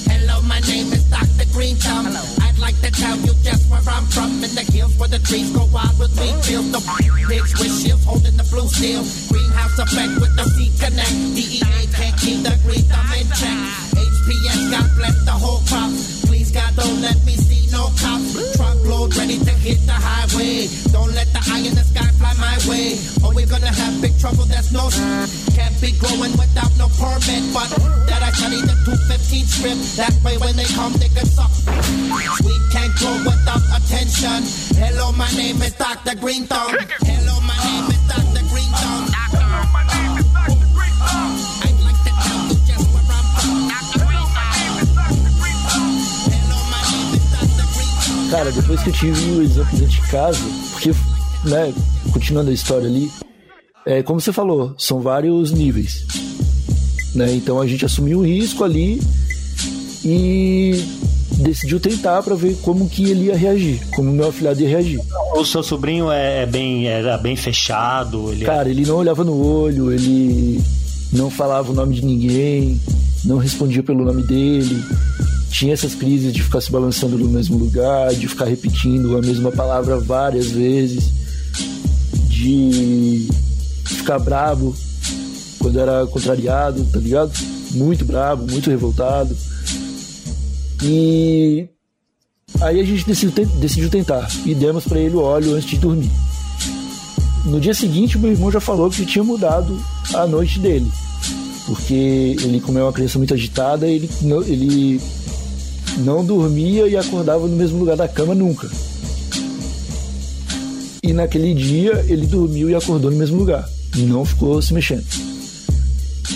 [0.06, 1.50] Hello, my name is Dr.
[1.52, 2.06] Green Thumb.
[2.06, 5.18] Hello I'd like to tell you just where I'm from In the hills where the
[5.18, 6.78] trees go wild with me Feels the
[7.26, 9.02] pigs with shields holding the blue steel
[9.32, 10.46] Greenhouse effect with the
[24.24, 25.04] trouble, there's no sh-
[25.52, 27.68] Can't be growing without no permit, but
[28.08, 29.76] that I study the 215 strip.
[30.00, 31.52] That way when they come, they can suck.
[32.40, 34.48] We can't grow without attention.
[34.80, 36.16] Hello, my name is Dr.
[36.16, 38.44] Green Hello, my name is Dr.
[38.48, 39.04] Green Thumb.
[39.12, 40.68] Hello, my name is Dr.
[40.72, 40.96] Green
[43.68, 44.00] Dr.
[44.08, 46.00] Green Thumb.
[46.32, 47.66] Hello, my name is Dr.
[47.76, 48.30] Green Thumb.
[48.32, 50.40] Cara, depois que eu tive o exemplo dentro de casa,
[50.72, 50.94] porque,
[51.44, 51.74] né,
[52.10, 53.12] continuando a história ali,
[53.86, 56.04] é como você falou, são vários níveis.
[57.14, 57.32] Né?
[57.34, 59.00] Então a gente assumiu o risco ali
[60.04, 60.84] e
[61.38, 65.00] decidiu tentar para ver como que ele ia reagir, como meu afilhado ia reagir.
[65.36, 68.32] O seu sobrinho é, é bem, era bem fechado?
[68.32, 70.60] Ele é- Cara, ele não olhava no olho, ele
[71.12, 72.80] não falava o nome de ninguém,
[73.24, 74.82] não respondia pelo nome dele.
[75.50, 79.52] Tinha essas crises de ficar se balançando no mesmo lugar, de ficar repetindo a mesma
[79.52, 81.12] palavra várias vezes,
[82.28, 83.28] de
[84.04, 84.76] ficar brabo
[85.58, 87.32] quando era contrariado, tá ligado?
[87.70, 89.34] Muito brabo, muito revoltado.
[90.82, 91.66] E
[92.60, 96.10] aí a gente decidiu, decidiu tentar e demos pra ele o óleo antes de dormir.
[97.46, 99.78] No dia seguinte, meu irmão já falou que tinha mudado
[100.12, 100.90] a noite dele.
[101.64, 105.00] Porque ele, como é uma criança muito agitada, ele não, ele
[105.98, 108.68] não dormia e acordava no mesmo lugar da cama nunca.
[111.02, 113.66] E naquele dia, ele dormiu e acordou no mesmo lugar.
[113.96, 115.04] Não ficou se mexendo.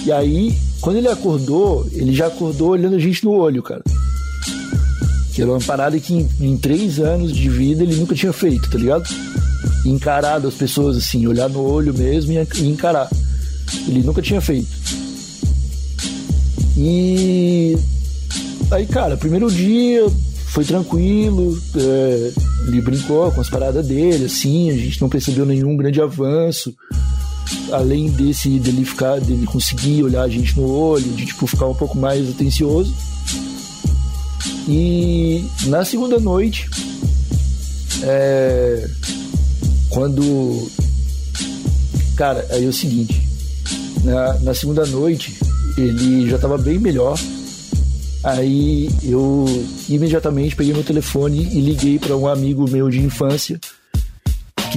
[0.05, 3.83] E aí, quando ele acordou, ele já acordou olhando a gente no olho, cara.
[5.35, 8.71] Que era uma parada que em, em três anos de vida ele nunca tinha feito,
[8.71, 9.09] tá ligado?
[9.85, 13.09] encarado as pessoas assim, olhar no olho mesmo e e encarar.
[13.87, 14.69] Ele nunca tinha feito.
[16.77, 17.77] E
[18.71, 20.07] aí, cara, primeiro dia
[20.49, 22.33] foi tranquilo, é,
[22.67, 26.75] ele brincou com as paradas dele, assim, a gente não percebeu nenhum grande avanço.
[27.73, 31.75] Além desse dele ficar, dele conseguir olhar a gente no olho, de tipo ficar um
[31.75, 32.95] pouco mais atencioso.
[34.67, 36.69] E na segunda noite,
[38.03, 38.89] é,
[39.91, 40.71] quando.
[42.17, 43.21] Cara, aí é o seguinte:
[44.05, 45.39] na, na segunda noite,
[45.77, 47.19] ele já tava bem melhor.
[48.25, 49.47] Aí eu
[49.89, 53.59] imediatamente peguei meu telefone e liguei para um amigo meu de infância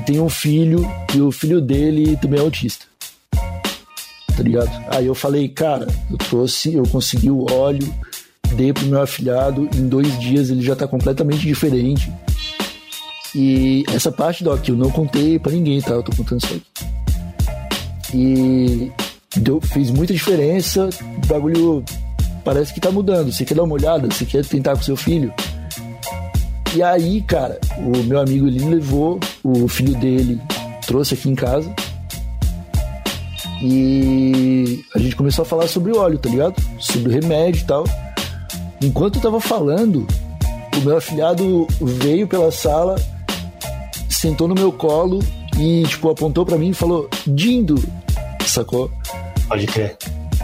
[0.01, 2.85] que tem um filho e o filho dele também é autista.
[3.31, 4.71] Tá ligado?
[4.87, 7.93] Aí eu falei, cara, eu trouxe, eu consegui o óleo,
[8.55, 12.11] dei pro meu afilhado, em dois dias ele já tá completamente diferente.
[13.35, 15.93] E essa parte, Doc, eu não contei pra ninguém, tá?
[15.93, 16.65] Eu tô contando isso aqui.
[18.13, 18.91] E
[19.37, 20.89] deu, fez muita diferença.
[21.23, 21.83] O bagulho
[22.43, 23.31] parece que tá mudando.
[23.31, 24.09] Você quer dar uma olhada?
[24.09, 25.33] Você quer tentar com seu filho?
[26.73, 30.39] E aí, cara, o meu amigo ele levou o filho dele,
[30.87, 31.69] trouxe aqui em casa.
[33.61, 36.55] E a gente começou a falar sobre o óleo, tá ligado?
[36.79, 37.83] Sobre o remédio e tal.
[38.81, 40.07] Enquanto eu tava falando,
[40.77, 42.95] o meu afilhado veio pela sala,
[44.09, 45.19] sentou no meu colo
[45.59, 47.83] e, tipo, apontou pra mim e falou: Dindo,
[48.45, 48.89] sacou?
[49.49, 49.97] Pode crer.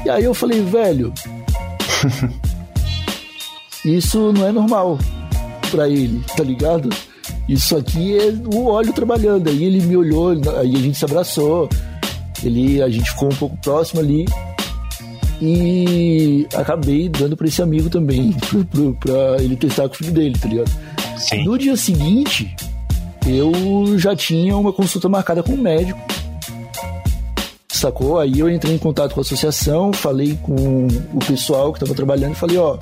[0.06, 1.14] E aí eu falei, velho,
[3.86, 5.00] isso não é normal
[5.70, 6.90] pra ele, tá ligado?
[7.48, 9.50] Isso aqui é o óleo trabalhando.
[9.50, 11.70] Aí ele me olhou, aí a gente se abraçou,
[12.44, 14.26] ele, a gente ficou um pouco próximo ali
[15.42, 18.36] e acabei dando pra esse amigo também,
[19.00, 20.72] pra ele testar com o filho dele, tá ligado?
[21.18, 21.44] Sim.
[21.44, 22.56] No dia seguinte,
[23.26, 26.00] eu já tinha uma consulta marcada com o médico.
[27.70, 28.20] Sacou?
[28.20, 32.32] Aí eu entrei em contato com a associação, falei com o pessoal que estava trabalhando
[32.32, 32.78] e falei, ó,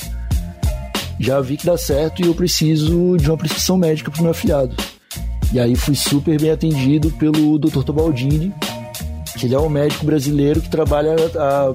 [1.25, 4.75] já vi que dá certo e eu preciso de uma prescrição médica pro meu afilhado.
[5.51, 7.83] E aí fui super bem atendido pelo Dr.
[7.83, 8.53] Tobaldini,
[9.35, 11.73] que ele é um médico brasileiro que trabalha há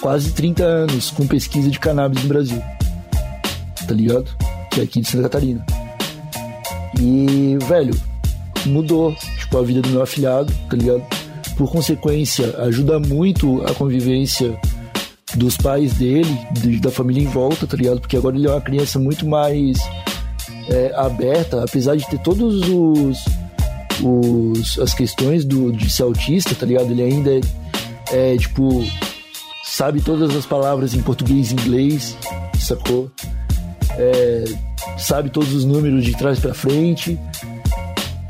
[0.00, 2.62] quase 30 anos com pesquisa de cannabis no Brasil.
[3.86, 4.30] Tá ligado?
[4.70, 5.62] Que é aqui de Santa Catarina.
[6.98, 7.94] E, velho,
[8.64, 11.02] mudou, tipo, a vida do meu afilhado, tá ligado?
[11.58, 14.58] Por consequência, ajuda muito a convivência
[15.36, 18.00] dos pais dele, de- da família em volta, tá ligado?
[18.00, 19.78] Porque agora ele é uma criança muito mais
[20.68, 23.18] é, aberta, apesar de ter todos os,
[24.02, 26.90] os as questões do, de ser autista, tá ligado?
[26.90, 27.30] Ele ainda
[28.12, 28.84] é, é, tipo
[29.64, 32.16] sabe todas as palavras em português e inglês,
[32.58, 33.10] sacou?
[33.96, 34.44] É,
[34.98, 37.18] sabe todos os números de trás pra frente,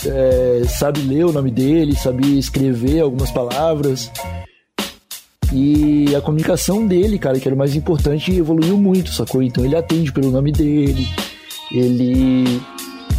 [0.07, 4.11] é, sabe ler o nome dele, sabe escrever algumas palavras.
[5.53, 9.43] E a comunicação dele, cara, que era o mais importante, evoluiu muito, sacou?
[9.43, 11.09] Então ele atende pelo nome dele,
[11.73, 12.61] ele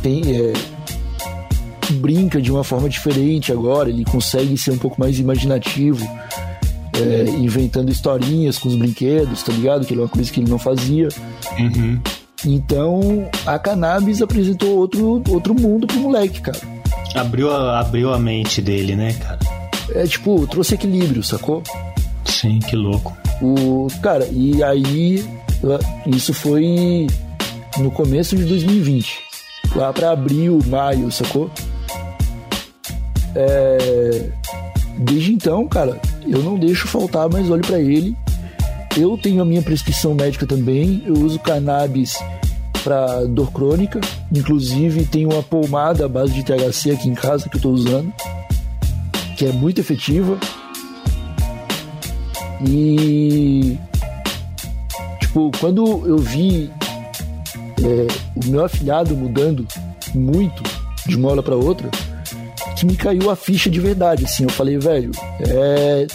[0.01, 0.21] tem.
[0.35, 0.53] é,
[1.95, 6.07] brinca de uma forma diferente agora, ele consegue ser um pouco mais imaginativo.
[6.93, 9.85] é, inventando historinhas com os brinquedos, tá ligado?
[9.85, 11.07] Que é uma coisa que ele não fazia.
[11.57, 11.99] Uhum.
[12.45, 16.59] Então, a cannabis apresentou outro, outro mundo pro moleque, cara.
[17.15, 19.39] Abriu a, abriu a mente dele, né, cara?
[19.93, 21.61] É tipo, trouxe equilíbrio, sacou?
[22.31, 23.15] Sim, que louco.
[23.41, 25.23] O, cara, e aí
[26.07, 27.07] isso foi
[27.77, 29.19] no começo de 2020,
[29.75, 31.51] lá para abril, maio, sacou?
[33.35, 34.29] É,
[34.97, 38.15] desde então, cara, eu não deixo faltar mais olho para ele.
[38.97, 41.01] Eu tenho a minha prescrição médica também.
[41.05, 42.17] Eu uso cannabis
[42.83, 44.01] para dor crônica.
[44.33, 48.11] Inclusive, tenho uma pomada à base de THC aqui em casa que eu tô usando,
[49.37, 50.37] que é muito efetiva.
[52.67, 53.77] E
[55.19, 56.69] tipo, quando eu vi
[57.83, 59.65] é, o meu afilhado mudando
[60.13, 60.61] muito
[61.07, 61.89] de uma hora para outra,
[62.75, 64.25] que me caiu a ficha de verdade.
[64.25, 66.07] Assim, eu falei, velho, é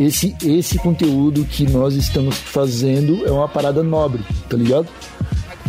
[0.00, 4.88] esse esse conteúdo que nós estamos fazendo é uma parada nobre, tá ligado?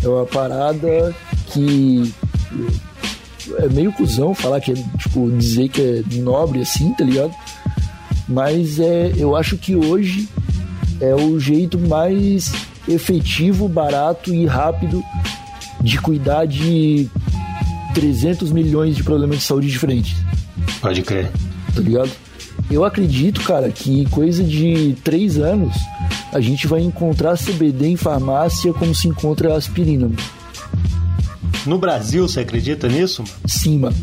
[0.03, 1.15] É uma parada
[1.47, 2.13] que
[3.59, 7.33] é meio cuzão falar que é, tipo, dizer que é nobre assim, tá ligado?
[8.27, 10.27] Mas é, eu acho que hoje
[10.99, 12.51] é o jeito mais
[12.87, 15.03] efetivo, barato e rápido
[15.81, 17.09] de cuidar de
[17.93, 20.15] 300 milhões de problemas de saúde diferentes.
[20.81, 21.29] Pode crer.
[21.75, 22.11] Tá ligado?
[22.71, 25.75] Eu acredito, cara, que coisa de três anos
[26.31, 30.09] a gente vai encontrar CBD em farmácia como se encontra aspirina.
[31.65, 33.23] No Brasil, você acredita nisso?
[33.45, 33.95] Sim, mano.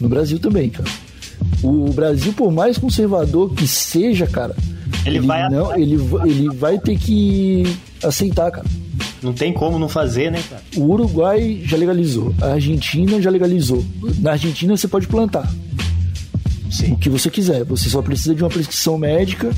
[0.00, 0.88] No Brasil também, cara.
[1.62, 4.54] O Brasil, por mais conservador que seja, cara,
[5.04, 7.64] ele, ele vai não, ele, ele vai ter que
[8.02, 8.66] aceitar, cara.
[9.22, 10.62] Não tem como não fazer, né, cara?
[10.76, 13.84] O Uruguai já legalizou, a Argentina já legalizou.
[14.18, 15.52] Na Argentina você pode plantar.
[16.70, 16.92] Sim.
[16.92, 17.64] O que você quiser.
[17.64, 19.50] Você só precisa de uma prescrição médica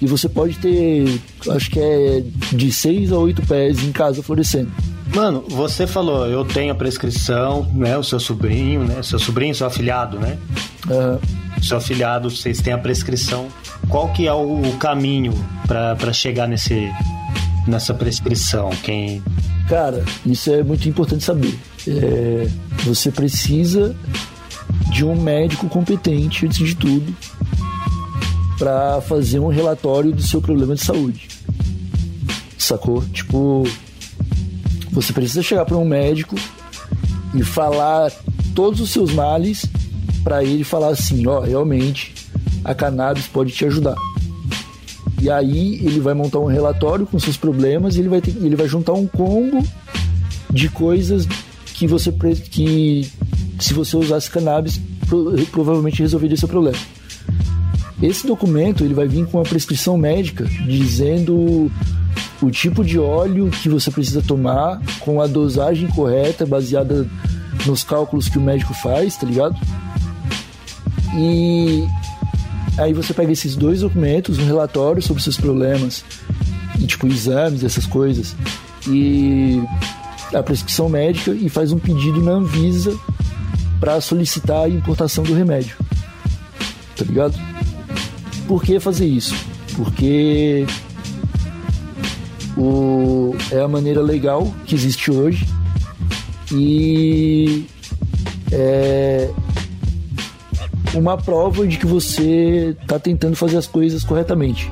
[0.00, 1.20] e você pode ter,
[1.50, 2.22] acho que é
[2.52, 4.70] de 6 a 8 pés em casa florescendo.
[5.14, 7.98] Mano, você falou, eu tenho a prescrição, né?
[7.98, 9.02] O seu sobrinho, né?
[9.02, 10.38] Seu sobrinho, seu afilhado, né?
[10.88, 11.18] Uhum.
[11.62, 13.48] Seu afilhado, vocês têm a prescrição.
[13.88, 15.32] Qual que é o caminho
[15.66, 16.90] para chegar nesse,
[17.66, 18.70] nessa prescrição?
[18.82, 19.22] Quem...
[19.68, 21.58] Cara, isso é muito importante saber.
[21.86, 22.48] É,
[22.84, 23.94] você precisa
[24.90, 27.14] de um médico competente, antes de tudo,
[28.58, 31.28] para fazer um relatório do seu problema de saúde.
[32.56, 33.02] Sacou?
[33.12, 33.64] Tipo,
[34.92, 36.36] você precisa chegar para um médico
[37.34, 38.12] e falar
[38.54, 39.64] todos os seus males
[40.22, 42.14] para ele falar assim, ó, realmente
[42.62, 43.96] a cannabis pode te ajudar.
[45.20, 48.56] E aí ele vai montar um relatório com seus problemas e ele vai, ter, ele
[48.56, 49.66] vai juntar um combo
[50.50, 51.26] de coisas
[51.74, 52.12] que você
[52.50, 53.10] que
[53.58, 54.80] se você usasse cannabis
[55.50, 56.78] provavelmente resolveria seu problema.
[58.02, 61.70] Esse documento ele vai vir com uma prescrição médica dizendo
[62.42, 67.06] o tipo de óleo que você precisa tomar com a dosagem correta baseada
[67.66, 69.56] nos cálculos que o médico faz, tá ligado?
[71.14, 71.86] E
[72.78, 76.04] Aí você pega esses dois documentos, um relatório sobre seus problemas,
[76.80, 78.34] e, tipo exames, essas coisas,
[78.88, 79.62] e
[80.32, 82.98] a prescrição médica e faz um pedido na Anvisa
[83.78, 85.76] para solicitar a importação do remédio.
[86.96, 87.38] Tá ligado?
[88.48, 89.34] Por que fazer isso?
[89.76, 90.66] Porque
[92.62, 95.46] o, é a maneira legal que existe hoje
[96.52, 97.66] e
[98.52, 99.30] é,
[100.94, 104.70] uma prova de que você está tentando fazer as coisas corretamente.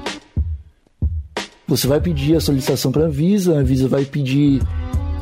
[1.66, 4.62] Você vai pedir a solicitação para a Anvisa, a Anvisa vai pedir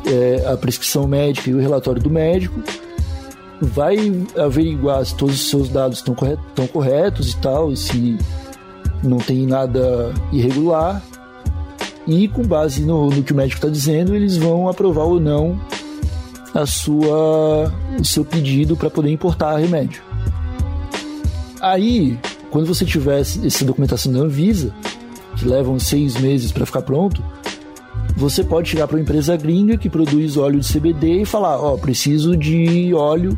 [0.05, 2.61] é, a prescrição médica e o relatório do médico,
[3.61, 3.97] vai
[4.37, 8.17] averiguar se todos os seus dados estão corretos, corretos e tal, se
[9.03, 11.01] não tem nada irregular,
[12.09, 15.59] e com base no, no que o médico está dizendo, eles vão aprovar ou não
[16.53, 20.01] a sua, o seu pedido para poder importar remédio.
[21.61, 22.17] Aí,
[22.49, 24.73] quando você tiver essa documentação da Anvisa,
[25.37, 27.23] que levam seis meses para ficar pronto,
[28.17, 31.75] você pode chegar para uma empresa gringa que produz óleo de CBD e falar: Ó,
[31.75, 33.37] oh, preciso de óleo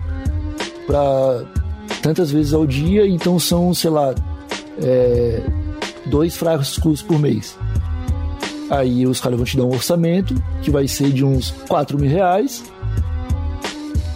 [0.87, 1.43] para
[2.01, 4.15] tantas vezes ao dia, então são, sei lá,
[4.81, 5.43] é,
[6.05, 7.57] dois frascos por mês.
[8.71, 12.09] Aí os caras vão te dar um orçamento que vai ser de uns 4 mil
[12.09, 12.63] reais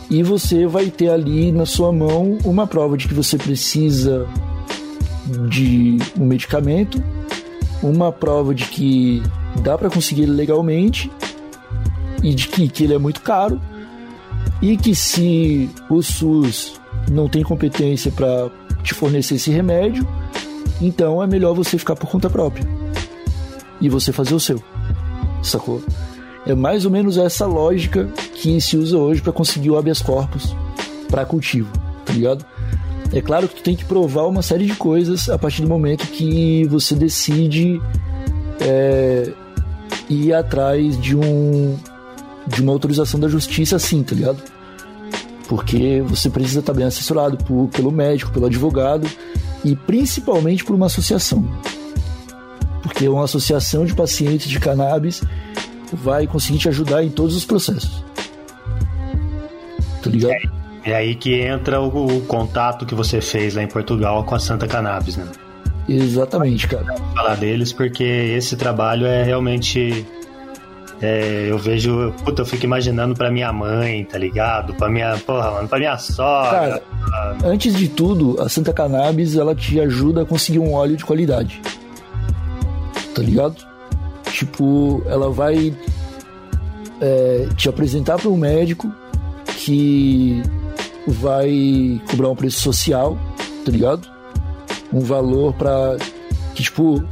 [0.10, 4.26] e você vai ter ali na sua mão uma prova de que você precisa
[5.50, 7.04] de um medicamento,
[7.84, 9.22] uma prova de que
[9.62, 11.12] dá para conseguir legalmente
[12.24, 13.60] e de que, que ele é muito caro
[14.62, 16.80] e que se o SUS
[17.12, 18.50] não tem competência para
[18.84, 20.08] te fornecer esse remédio,
[20.82, 22.85] Então é melhor você ficar por conta própria.
[23.82, 24.62] E você fazer o seu.
[25.44, 25.82] Sacou?
[26.46, 30.56] É mais ou menos essa lógica que se usa hoje para conseguir o habeas corpus
[31.10, 31.72] para cultivo,
[32.06, 32.46] tá ligado?
[33.12, 36.06] É claro que tu tem que provar uma série de coisas a partir do momento
[36.08, 37.82] que você decide
[38.60, 39.32] é,
[40.10, 41.78] ir atrás de um
[42.48, 44.38] de uma autorização da justiça, assim, tá ligado?
[45.48, 49.08] Porque você precisa estar bem assessorado por, pelo médico, pelo advogado
[49.64, 51.44] e principalmente por uma associação.
[52.86, 55.24] Porque uma associação de pacientes de cannabis
[55.92, 58.06] vai conseguir te ajudar em todos os processos.
[60.04, 60.34] Tá ligado?
[60.84, 64.36] É, é aí que entra o, o, contato que você fez lá em Portugal com
[64.36, 65.26] a Santa Cannabis, né?
[65.90, 66.86] Exatamente, cara.
[66.86, 70.06] Vou falar deles porque esse trabalho é realmente.
[71.02, 72.14] É, eu vejo.
[72.24, 74.76] Puta, eu fico imaginando pra minha mãe, tá ligado?
[74.76, 75.18] Pra minha.
[75.18, 76.80] Porra, mano, pra minha sogra.
[77.10, 81.04] Cara, antes de tudo, a Santa Cannabis ela te ajuda a conseguir um óleo de
[81.04, 81.60] qualidade.
[83.16, 83.66] Tá ligado?
[84.32, 85.74] Tipo, ela vai
[87.00, 88.94] é, te apresentar para um médico
[89.58, 90.44] que
[91.08, 93.18] vai cobrar um preço social,
[93.64, 94.08] tá ligado?
[94.92, 95.98] Um valor para
[96.54, 97.04] que tipo,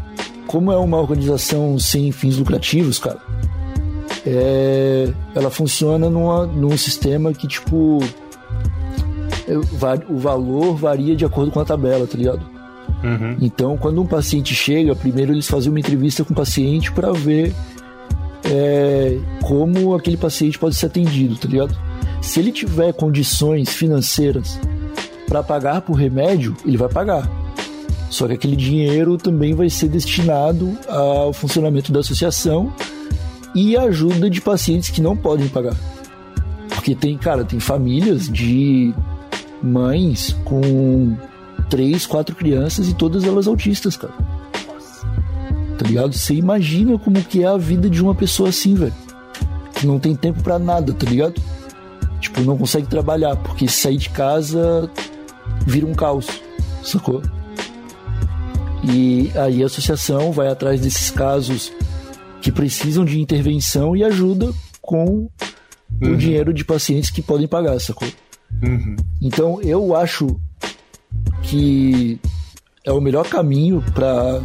[0.46, 3.20] como é uma organização sem fins lucrativos, cara,
[4.26, 8.00] é, ela funciona numa, num sistema que tipo
[9.48, 9.58] é,
[10.10, 12.53] o valor varia de acordo com a tabela, tá ligado?
[13.04, 13.38] Uhum.
[13.42, 17.54] Então, quando um paciente chega, primeiro eles fazem uma entrevista com o paciente para ver
[18.46, 21.78] é, como aquele paciente pode ser atendido, tá ligado?
[22.22, 24.60] Se ele tiver condições financeiras
[25.28, 27.30] para pagar por remédio, ele vai pagar.
[28.10, 32.72] Só que aquele dinheiro também vai ser destinado ao funcionamento da associação
[33.56, 35.76] e ajuda de pacientes que não podem pagar.
[36.70, 38.94] Porque tem, cara, tem famílias de
[39.62, 41.16] mães com
[41.70, 44.14] três, quatro crianças e todas elas autistas, cara.
[45.78, 46.14] Tá ligado?
[46.14, 48.94] Você imagina como que é a vida de uma pessoa assim, velho.
[49.74, 51.42] Que não tem tempo para nada, tá ligado?
[52.20, 54.90] Tipo, não consegue trabalhar, porque sair de casa
[55.66, 56.28] vira um caos,
[56.84, 57.22] sacou?
[58.84, 61.72] E aí a associação vai atrás desses casos
[62.42, 65.06] que precisam de intervenção e ajuda com
[66.02, 66.14] uhum.
[66.14, 68.08] o dinheiro de pacientes que podem pagar, sacou?
[68.62, 68.96] Uhum.
[69.22, 70.40] Então eu acho
[71.42, 72.20] que
[72.86, 74.42] é o melhor caminho para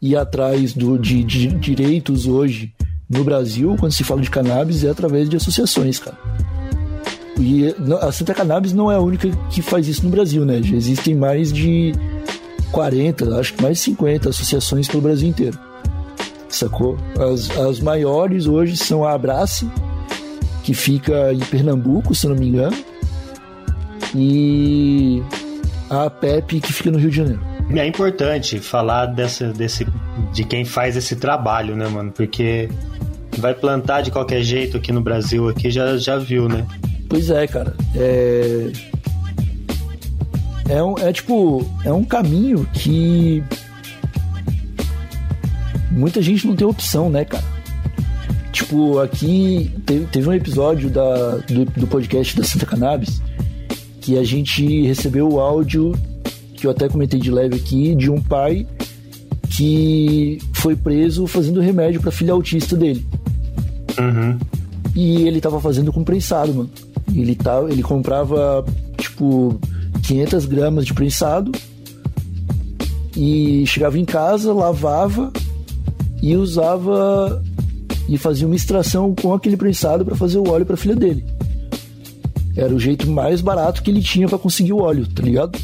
[0.00, 2.72] ir atrás do, de, de, direitos hoje
[3.08, 6.16] no Brasil, quando se fala de cannabis, é através de associações, cara.
[7.38, 10.62] E a Santa Cannabis não é a única que faz isso no Brasil, né?
[10.62, 11.92] Já existem mais de
[12.70, 15.58] 40, acho que mais de 50 associações pelo Brasil inteiro.
[16.48, 16.96] Sacou?
[17.18, 19.68] As, as maiores hoje são a Abrace,
[20.62, 22.76] que fica em Pernambuco, se não me engano,
[24.14, 25.22] e
[25.92, 27.40] a PEP, que fica no Rio de Janeiro.
[27.74, 29.86] É importante falar dessa, desse,
[30.32, 32.10] de quem faz esse trabalho, né, mano?
[32.10, 32.68] Porque
[33.38, 36.66] vai plantar de qualquer jeito aqui no Brasil, aqui já, já viu, né?
[37.08, 37.74] Pois é, cara.
[37.94, 38.72] É...
[40.68, 43.42] É, um, é tipo, é um caminho que
[45.90, 47.44] muita gente não tem opção, né, cara?
[48.52, 53.20] Tipo, aqui teve, teve um episódio da, do, do podcast da Santa Cannabis
[54.02, 55.94] que a gente recebeu o áudio
[56.56, 58.66] que eu até comentei de leve aqui de um pai
[59.48, 63.06] que foi preso fazendo remédio para filha autista dele.
[63.98, 64.38] Uhum.
[64.94, 66.70] E ele tava fazendo com prensado, mano.
[67.14, 68.64] Ele, tá, ele comprava,
[68.96, 69.58] tipo,
[70.02, 71.52] 500 gramas de prensado
[73.16, 75.32] e chegava em casa, lavava
[76.22, 77.42] e usava
[78.08, 81.24] e fazia uma extração com aquele prensado para fazer o óleo para filha dele.
[82.56, 85.58] Era o jeito mais barato que ele tinha para conseguir o óleo, tá ligado?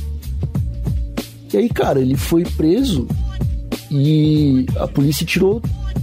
[1.52, 3.06] E aí, cara, ele foi preso
[3.90, 5.62] e a polícia tirou,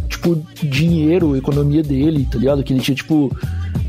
[0.09, 2.63] tipo, dinheiro, economia dele, tá ligado?
[2.63, 3.35] Que ele tinha, tipo,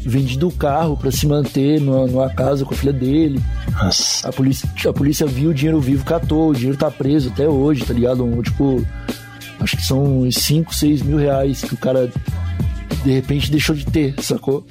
[0.06, 3.40] vendido o carro para se manter numa, numa, casa com a filha dele.
[3.72, 4.28] Nossa.
[4.28, 7.84] A polícia, a polícia viu o dinheiro vivo, catou, o dinheiro tá preso até hoje,
[7.84, 8.24] tá ligado?
[8.24, 8.86] Um, tipo,
[9.60, 12.10] acho que são uns 5, 6 mil reais que o cara
[13.02, 14.66] de repente deixou de ter, sacou?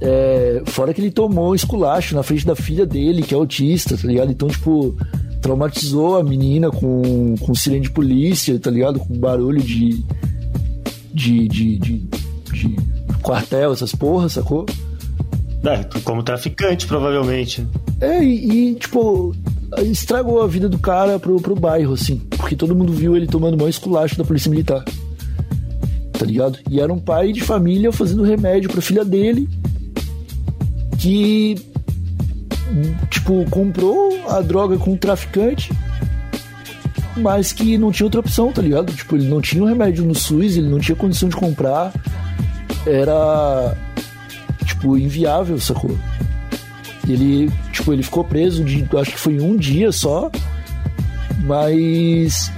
[0.00, 4.08] É, fora que ele tomou esculacho na frente da filha dele, que é autista, tá
[4.08, 4.30] ligado?
[4.30, 4.96] Então, tipo,
[5.40, 8.98] traumatizou a menina com, com sirene de polícia, tá ligado?
[8.98, 10.02] Com barulho de,
[11.12, 11.98] de, de, de,
[12.52, 12.76] de
[13.22, 14.66] quartel, essas porras, sacou?
[15.64, 17.66] É, como traficante, provavelmente.
[18.00, 19.34] É, e, e, tipo,
[19.82, 22.16] estragou a vida do cara pro, pro bairro, assim.
[22.30, 24.84] Porque todo mundo viu ele tomando maior esculacho da polícia militar.
[26.12, 26.58] Tá ligado?
[26.68, 29.48] E era um pai de família fazendo remédio pra filha dele.
[31.00, 31.56] Que,
[33.08, 35.72] tipo, comprou a droga com um traficante.
[37.16, 38.92] mas que não tinha outra opção, tá ligado?
[38.92, 41.92] Tipo, ele não tinha um remédio no SUS, ele não tinha condição de comprar.
[42.86, 43.76] Era,
[44.64, 45.96] tipo, inviável, sacou?
[47.08, 50.30] Ele, tipo, ele ficou preso de, acho que foi um dia só,
[51.44, 52.50] mas,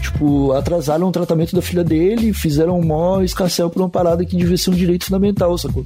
[0.00, 4.36] tipo, atrasaram o tratamento da filha dele, fizeram um mó escarcel por uma parada que
[4.36, 5.84] devia ser um direito fundamental, sacou?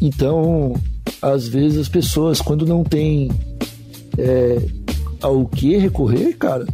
[0.00, 0.74] Então,
[1.20, 3.30] às vezes as pessoas, quando não tem
[4.18, 4.58] é,
[5.20, 6.66] ao que recorrer, cara,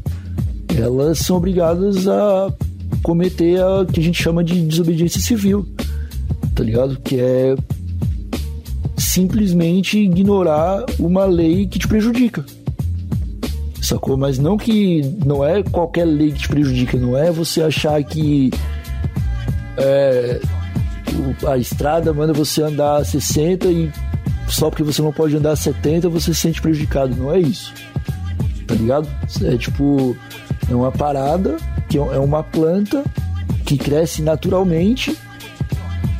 [0.77, 2.53] elas são obrigadas a
[3.03, 5.67] cometer a que a gente chama de desobediência civil,
[6.55, 6.99] tá ligado?
[7.01, 7.55] Que é
[8.97, 12.45] simplesmente ignorar uma lei que te prejudica.
[13.81, 14.17] Sacou?
[14.17, 15.03] Mas não que.
[15.25, 18.51] Não é qualquer lei que te prejudica, não é você achar que.
[19.77, 20.41] É,
[21.47, 23.91] a estrada manda você andar 60 e
[24.49, 27.15] só porque você não pode andar 70 você se sente prejudicado.
[27.17, 27.73] Não é isso.
[28.67, 29.09] Tá ligado?
[29.43, 30.17] É tipo.
[30.71, 31.57] É uma parada,
[31.89, 33.05] que é uma planta
[33.67, 35.17] que cresce naturalmente,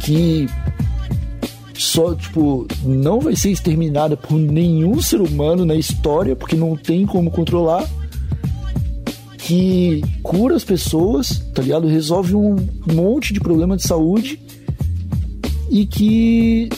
[0.01, 0.49] que
[1.75, 7.07] só, tipo, não vai ser exterminada por nenhum ser humano na história, porque não tem
[7.07, 7.89] como controlar.
[9.39, 11.87] Que cura as pessoas, tá ligado?
[11.87, 12.57] Resolve um
[12.93, 14.41] monte de problema de saúde
[15.73, 16.69] e que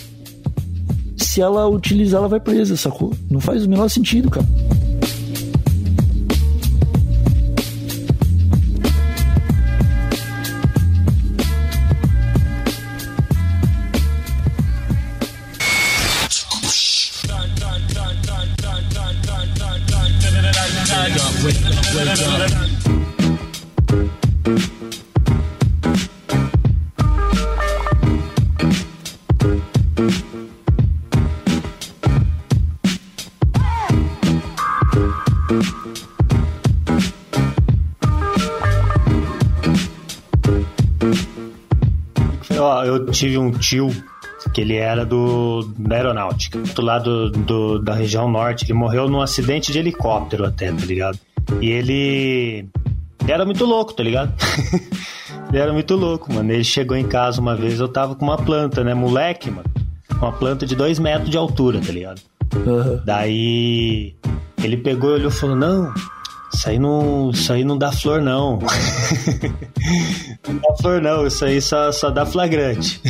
[1.16, 3.12] se ela utilizar, ela vai presa, sacou?
[3.28, 4.46] Não faz o menor sentido, cara.
[43.14, 43.90] Tive um tio
[44.52, 49.20] que ele era do da aeronáutica, do lado do, da região norte, ele morreu num
[49.20, 51.18] acidente de helicóptero até, tá ligado?
[51.60, 52.68] E ele,
[53.22, 54.32] ele era muito louco, tá ligado?
[55.48, 56.52] ele era muito louco, mano.
[56.52, 59.68] Ele chegou em casa uma vez, eu tava com uma planta, né, moleque, mano.
[60.20, 62.20] Uma planta de dois metros de altura, tá ligado?
[62.66, 63.02] Aham.
[63.04, 64.14] Daí
[64.62, 65.92] ele pegou e olhou e falou: Não,
[66.54, 68.58] isso aí não, isso aí não dá flor, não.
[70.46, 71.26] não dá flor, não.
[71.26, 73.00] Isso aí só, só dá flagrante.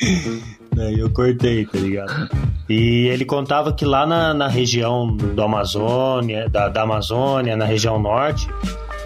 [0.74, 2.28] Daí eu cortei, tá ligado?
[2.68, 7.98] E ele contava que lá na, na região do Amazônia, da, da Amazônia, na região
[7.98, 8.46] norte,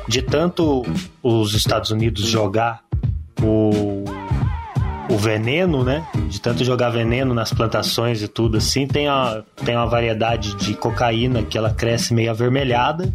[0.08, 0.82] de tanto
[1.22, 2.82] os Estados Unidos jogar
[5.20, 6.06] veneno, né?
[6.28, 10.74] De tanto jogar veneno nas plantações e tudo assim, tem, a, tem uma variedade de
[10.74, 13.12] cocaína que ela cresce meio avermelhada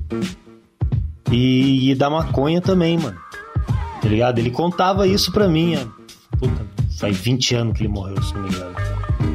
[1.32, 3.18] e, e da maconha também, mano.
[4.02, 4.40] Tá ligado?
[4.40, 5.76] Ele contava isso pra mim.
[5.76, 6.38] ó.
[6.38, 6.62] Puta,
[7.00, 8.76] faz 20 anos que ele morreu, se não me engano.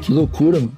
[0.01, 0.73] Que loucura, mano.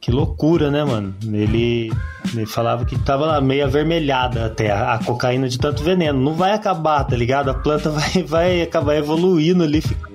[0.00, 1.14] Que loucura, né, mano?
[1.24, 1.92] Ele,
[2.34, 6.18] ele falava que tava lá meio avermelhada até a, a cocaína de tanto veneno.
[6.20, 7.50] Não vai acabar, tá ligado?
[7.50, 9.80] A planta vai, vai acabar evoluindo ali.
[9.80, 10.08] fica-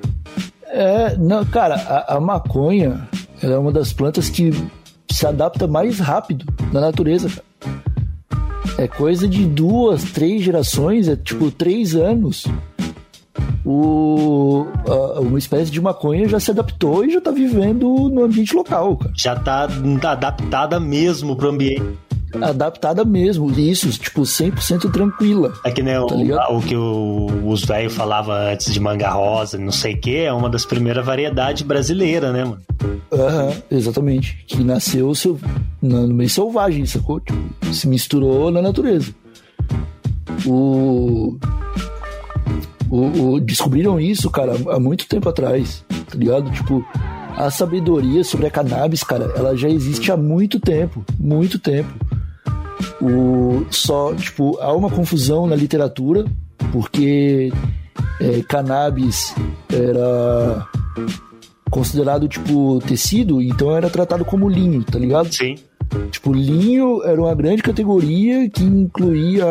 [0.75, 3.07] É, não, cara, a, a maconha
[3.43, 4.51] é uma das plantas que
[5.11, 7.43] se adapta mais rápido na natureza, cara.
[8.79, 12.47] É coisa de duas, três gerações, é tipo três anos.
[13.65, 18.55] O, a- uma espécie de maconha já se adaptou e já tá vivendo no ambiente
[18.55, 19.13] local, cara.
[19.15, 19.67] Já tá
[20.09, 21.83] adaptada mesmo pro ambiente.
[22.41, 25.53] Adaptada mesmo, isso, tipo, 100% tranquila.
[25.63, 26.55] É que nem o, Tá ligado?
[26.57, 30.33] o que o- os velhos falavam antes de manga rosa, não sei o que, é
[30.33, 32.61] uma das primeiras variedades brasileiras, né, mano?
[33.11, 34.43] Aham, exatamente.
[34.47, 35.39] Que nasceu seu,
[35.81, 37.19] no meio selvagem, sacou?
[37.19, 39.13] Tipo, se misturou na natureza.
[40.45, 41.37] O,
[42.89, 46.51] o, o- Descobriram isso, cara, há muito tempo atrás, tá ligado?
[46.51, 46.83] Tipo,
[47.37, 51.91] a sabedoria sobre a cannabis, cara, ela já existe há muito tempo, muito tempo.
[53.05, 56.23] O, só, tipo, há uma confusão na literatura,
[56.71, 57.51] porque
[58.21, 59.35] é, cannabis
[59.69, 60.65] era
[61.69, 65.33] considerado tipo tecido, então era tratado como linho, tá ligado?
[65.33, 65.55] Sim.
[66.11, 69.45] Tipo, linho era uma grande categoria que incluía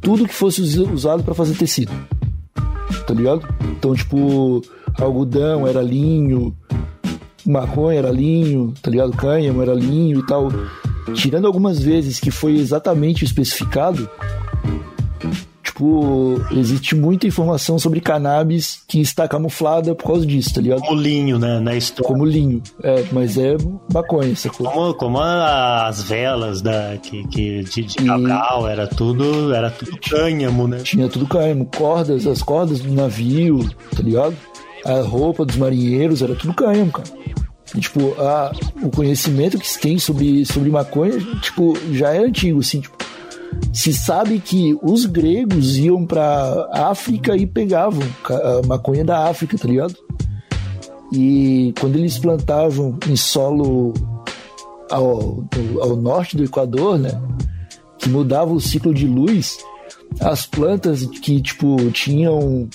[0.00, 1.92] tudo que fosse us- usado para fazer tecido.
[3.06, 3.46] Tá ligado?
[3.78, 4.60] Então, tipo,
[4.98, 6.56] algodão era linho,
[7.44, 9.12] maconha era linho, tá ligado?
[9.12, 10.48] Cânhamo era linho e tal.
[11.14, 14.08] Tirando algumas vezes que foi exatamente especificado,
[15.76, 20.80] tipo, existe muita informação sobre cannabis que está camuflada por causa disso, tá ligado?
[20.80, 21.60] Como linho, né?
[21.60, 22.10] Na história.
[22.10, 22.62] Como linho.
[22.82, 23.56] É, mas é
[23.92, 24.70] maconha, sacou?
[24.70, 30.66] Como, como as velas da, que, que de, de cacau, era tudo, era tudo cânhamo,
[30.66, 30.78] né?
[30.78, 34.34] Tinha tudo cânhamo, cordas, as cordas do navio, tá ligado?
[34.84, 37.08] A roupa dos marinheiros, era tudo cânhamo, cara.
[37.80, 38.52] Tipo, a,
[38.82, 42.96] o conhecimento que se tem sobre, sobre maconha, tipo, já é antigo, assim, tipo,
[43.72, 48.02] se sabe que os gregos iam pra África e pegavam
[48.66, 49.94] maconha da África, tá ligado?
[51.12, 53.94] E quando eles plantavam em solo
[54.90, 55.44] ao,
[55.80, 57.20] ao norte do Equador, né?
[57.98, 59.58] Que mudava o ciclo de luz,
[60.20, 62.68] as plantas que, tipo, tinham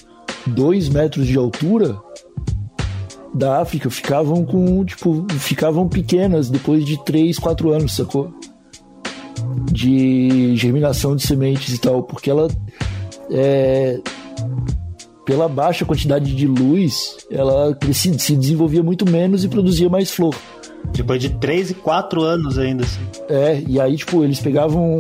[0.48, 1.98] dois metros de altura
[3.34, 8.34] da África ficavam com, tipo, ficavam pequenas depois de 3, 4 anos, sacou?
[9.72, 12.48] De germinação de sementes e tal, porque ela
[13.32, 14.00] é,
[15.26, 20.36] pela baixa quantidade de luz, ela se, se desenvolvia muito menos e produzia mais flor.
[20.94, 23.00] Depois de 3 e 4 anos ainda, assim.
[23.30, 25.00] É, e aí, tipo, eles pegavam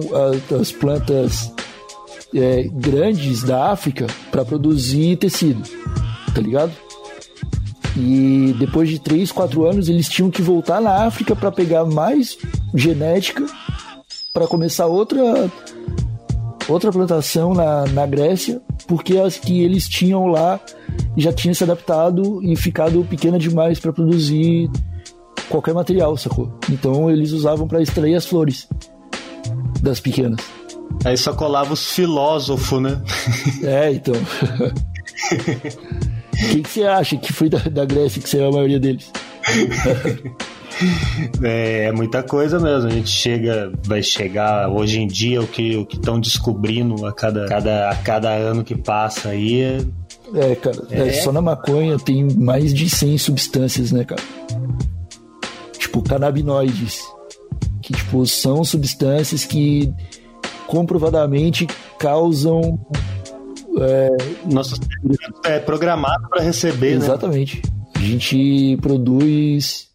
[0.59, 1.51] as plantas
[2.34, 5.61] é, grandes da África para produzir tecido,
[6.34, 6.71] tá ligado?
[7.97, 12.37] E depois de 3, 4 anos, eles tinham que voltar na África para pegar mais
[12.73, 13.45] genética
[14.33, 15.51] para começar outra
[16.69, 20.59] outra plantação na, na Grécia, porque as que eles tinham lá
[21.17, 24.69] já tinham se adaptado e ficado pequena demais para produzir
[25.49, 26.57] qualquer material, sacou?
[26.69, 28.69] Então eles usavam para extrair as flores
[29.81, 30.39] das pequenas.
[31.03, 33.01] Aí só colava os filósofos, né?
[33.63, 34.15] É, então.
[36.43, 39.11] O que, você acha que foi da, da Grécia que saiu a maioria deles?
[41.43, 42.87] é, é, muita coisa mesmo.
[42.87, 47.13] A gente chega, vai chegar hoje em dia o que o que estão descobrindo a
[47.13, 49.61] cada, cada, a cada ano que passa aí.
[50.33, 50.77] É, é cara.
[50.89, 54.23] É, só na maconha tem mais de 100 substâncias, né, cara?
[55.77, 57.01] Tipo, canabinoides.
[57.81, 59.93] Que, tipo, são substâncias que
[60.67, 61.67] comprovadamente
[61.99, 62.79] causam
[63.80, 64.76] é, nosso
[65.45, 66.91] é programado para receber.
[66.91, 67.05] Né?
[67.05, 67.61] Exatamente.
[67.65, 67.82] Né?
[67.95, 69.89] A gente produz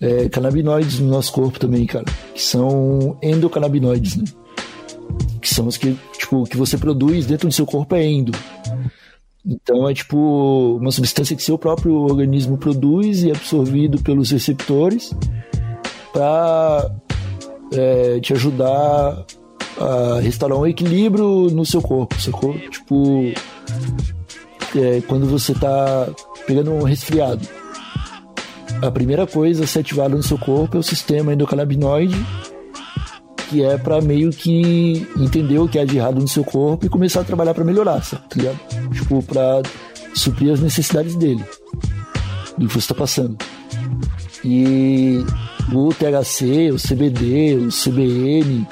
[0.00, 2.06] é, canabinoides no nosso corpo também, cara.
[2.34, 4.24] Que são endocannabinoides, né?
[5.40, 8.32] Que são os que, tipo, que você produz dentro do seu corpo é endo.
[9.44, 15.12] Então é tipo uma substância que seu próprio organismo produz e é absorvido pelos receptores
[16.12, 16.94] para
[17.72, 19.24] é, te ajudar
[19.78, 22.54] a restaurar um equilíbrio no seu corpo, sacou?
[22.58, 23.32] Tipo,
[24.76, 26.08] é, quando você tá
[26.46, 27.46] pegando um resfriado,
[28.82, 32.16] a primeira coisa a ser ativada no seu corpo é o sistema endocannabinoide,
[33.48, 36.88] que é para meio que entender o que é de errado no seu corpo e
[36.88, 38.58] começar a trabalhar para melhorar, tá ligado?
[38.92, 39.62] Tipo, pra
[40.14, 41.44] suprir as necessidades dele,
[42.56, 43.36] do que você tá passando.
[44.44, 45.24] E
[45.70, 48.66] o THC, o CBD, o CBN,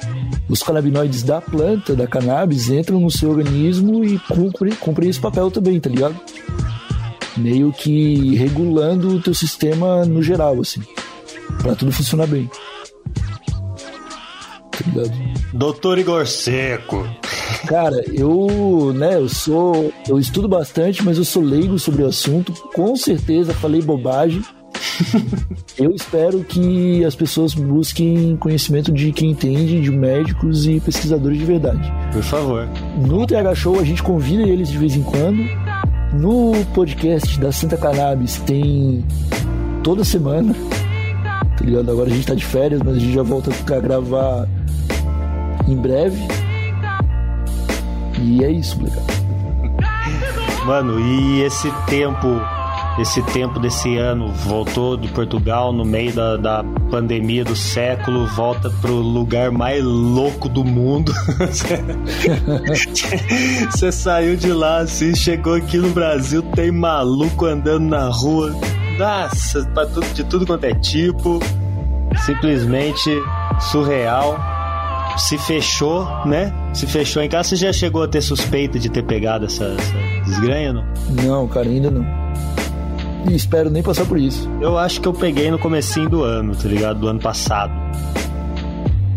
[0.49, 5.49] os canabinoides da planta, da cannabis, entram no seu organismo e cumprem, cumprem esse papel
[5.49, 6.19] também, tá ligado?
[7.37, 10.81] Meio que regulando o teu sistema no geral, assim,
[11.61, 12.49] para tudo funcionar bem.
[14.71, 15.11] Tá ligado?
[15.53, 17.07] Doutor Igor Seco.
[17.67, 22.51] Cara, eu, né, eu sou, eu estudo bastante, mas eu sou leigo sobre o assunto.
[22.73, 24.43] Com certeza falei bobagem
[25.77, 31.45] eu espero que as pessoas busquem conhecimento de quem entende, de médicos e pesquisadores de
[31.45, 31.91] verdade.
[32.11, 32.67] Por favor.
[32.97, 35.43] No TH Show a gente convida eles de vez em quando.
[36.13, 39.05] No podcast da Santa Cannabis tem
[39.83, 40.53] toda semana.
[41.57, 41.91] Tá ligado?
[41.91, 44.47] Agora a gente tá de férias, mas a gente já volta a gravar
[45.67, 46.19] em breve.
[48.19, 49.05] E é isso, legal.
[50.65, 52.27] Mano, e esse tempo
[52.99, 58.69] esse tempo desse ano voltou de Portugal no meio da, da pandemia do século, volta
[58.81, 61.13] pro lugar mais louco do mundo.
[63.71, 68.53] Você saiu de lá assim, chegou aqui no Brasil, tem maluco andando na rua.
[68.97, 71.39] Nossa, pra tudo, de tudo quanto é tipo.
[72.25, 73.09] Simplesmente
[73.71, 74.37] surreal.
[75.17, 76.53] Se fechou, né?
[76.73, 77.49] Se fechou em casa.
[77.49, 80.85] Você já chegou a ter suspeita de ter pegado essa, essa desgranha, não?
[81.09, 82.05] Não, cara, ainda não
[83.29, 84.49] e espero nem passar por isso.
[84.59, 86.99] Eu acho que eu peguei no comecinho do ano, tá ligado?
[86.99, 87.73] Do ano passado.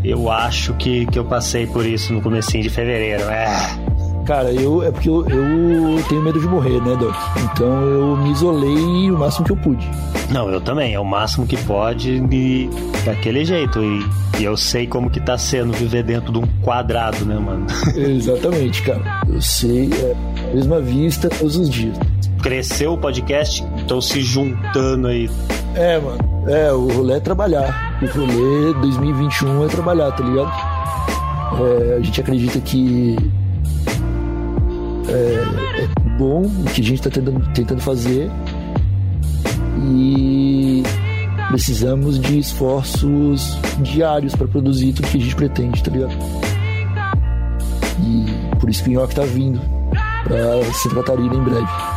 [0.02, 3.22] Eu acho que, que eu passei por isso no comecinho de fevereiro.
[3.24, 3.94] É.
[4.26, 7.14] Cara, eu é porque eu, eu tenho medo de morrer, né, Doc?
[7.52, 9.88] Então eu me isolei o máximo que eu pude.
[10.30, 12.70] Não, eu também, é o máximo que pode e
[13.05, 13.82] daquele jeito.
[13.82, 17.66] E, e eu sei como que tá sendo viver dentro de um quadrado, né, mano?
[17.94, 19.20] Exatamente, cara.
[19.28, 21.96] Eu sei, é a mesma vista todos os dias.
[22.45, 25.30] Cresceu o podcast, estão se juntando aí.
[25.74, 26.18] É, mano.
[26.47, 27.99] É, o rolê é trabalhar.
[28.03, 30.53] O rolê 2021 é trabalhar, tá ligado?
[31.59, 33.16] É, a gente acredita que
[35.09, 38.30] é, é bom o que a gente está tentando, tentando fazer
[39.82, 40.82] e
[41.49, 46.12] precisamos de esforços diários para produzir tudo que a gente pretende, tá ligado?
[48.01, 49.59] E por isso que o Nhoque tá vindo
[50.24, 51.93] pra Santa Catarina em breve.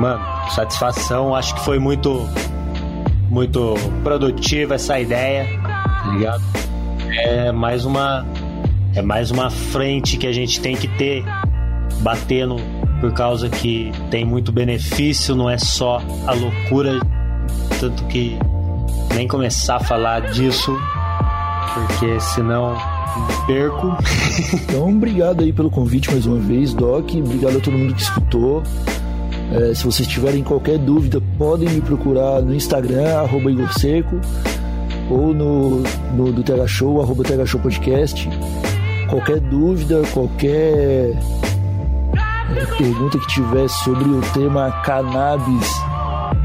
[0.00, 2.26] Mano, satisfação, acho que foi muito
[3.28, 6.42] muito produtiva essa ideia, tá ligado?
[7.10, 8.24] É mais uma
[8.94, 11.22] é mais uma frente que a gente tem que ter
[12.00, 12.56] batendo
[12.98, 16.98] por causa que tem muito benefício, não é só a loucura,
[17.78, 18.38] tanto que
[19.14, 20.74] nem começar a falar disso,
[21.74, 22.74] porque senão
[23.46, 23.98] perco.
[24.54, 27.10] então, obrigado aí pelo convite mais uma vez, Doc.
[27.14, 28.62] Obrigado a todo mundo que escutou.
[29.52, 34.20] É, se vocês tiverem qualquer dúvida, podem me procurar no Instagram, arroba Igor Seco,
[35.10, 35.82] ou no,
[36.16, 38.28] no do TH Show, arroba TH Show Podcast.
[39.08, 41.18] Qualquer dúvida, qualquer
[42.78, 45.68] pergunta que tiver sobre o tema cannabis,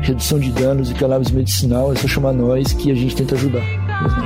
[0.01, 3.63] redução de danos e cannabis medicinal, é só chamar nós que a gente tenta ajudar.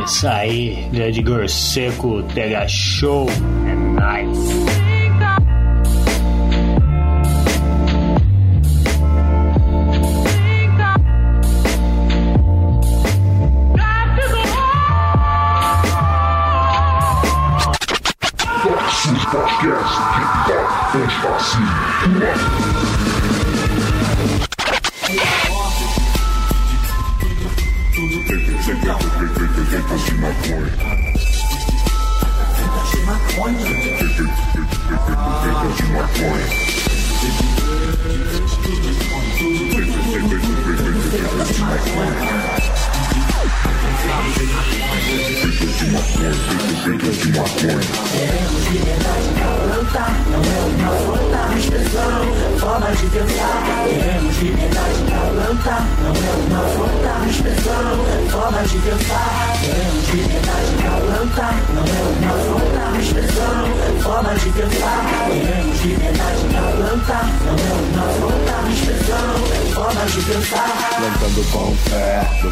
[0.05, 3.27] Isso aí, Edgar Seco, TH Show,
[3.67, 4.78] é nice.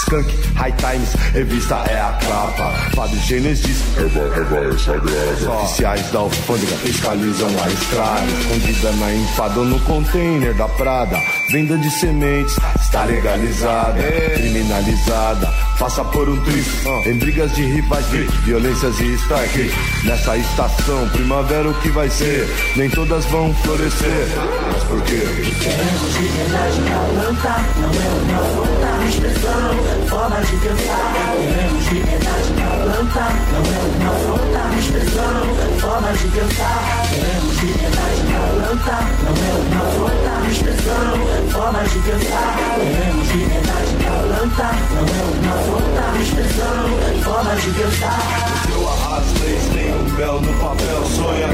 [0.00, 2.70] Skunk, High Times, revista é a capa.
[2.94, 5.62] Fábio Gênesis, Eva, Eva é sagrada.
[5.62, 8.26] Oficiais da alfândega fiscalizam a estrada.
[8.26, 11.18] Escondida na empada ou no container da Prada.
[11.50, 14.02] Venda de sementes está legalizada,
[14.34, 16.66] criminalizada passa por um triz
[17.06, 18.04] em brigas de rivais,
[18.44, 19.72] violências e strike.
[20.04, 22.46] Nessa estação, primavera o que vai ser?
[22.76, 24.28] Nem todas vão florescer,
[24.70, 25.22] mas por quê?
[25.58, 31.14] Queremos liberdade pra plantar, não é uma falta, expressão, forma de pensar.
[31.38, 35.44] Queremos liberdade pra plantar, não é uma falta, expressão,
[35.78, 37.06] forma de pensar.
[37.10, 41.12] Queremos liberdade pra plantar, não é uma falta, expressão,
[41.50, 42.50] forma de pensar.
[42.76, 46.80] Queremos liberdade pra plantar, não é uma volta, expressão,
[47.22, 48.20] forma de pensar.
[48.50, 49.40] O seu arrasto
[49.74, 51.48] tem um bel no papel, sonha.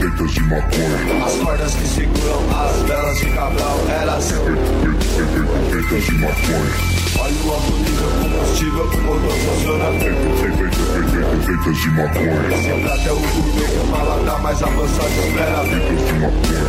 [0.00, 1.24] Feitas de maconha.
[1.24, 4.32] As cordas que seguram as velas de cabral, elas.
[5.70, 6.97] Feitas de maconha.
[7.16, 9.86] Olha o alto nível combustível, motor funciona.
[11.46, 12.56] Feitas de maconha.
[12.62, 15.64] Sempre até o gourmet, paladar mais avançado espera.
[15.64, 16.64] Feitas de maconha.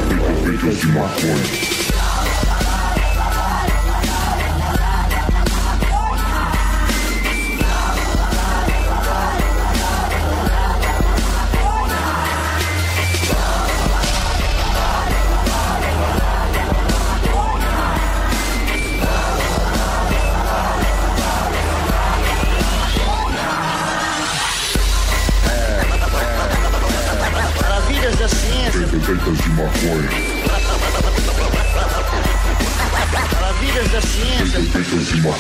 [0.46, 1.89] Feitas de maconha.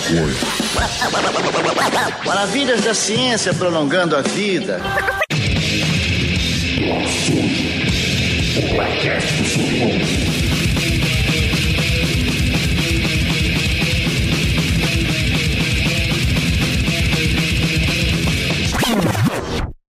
[0.10, 0.36] Maconha.
[2.26, 4.82] Maravilhas da ciência prolongando a vida.
[8.57, 10.39] O podcast do submundo.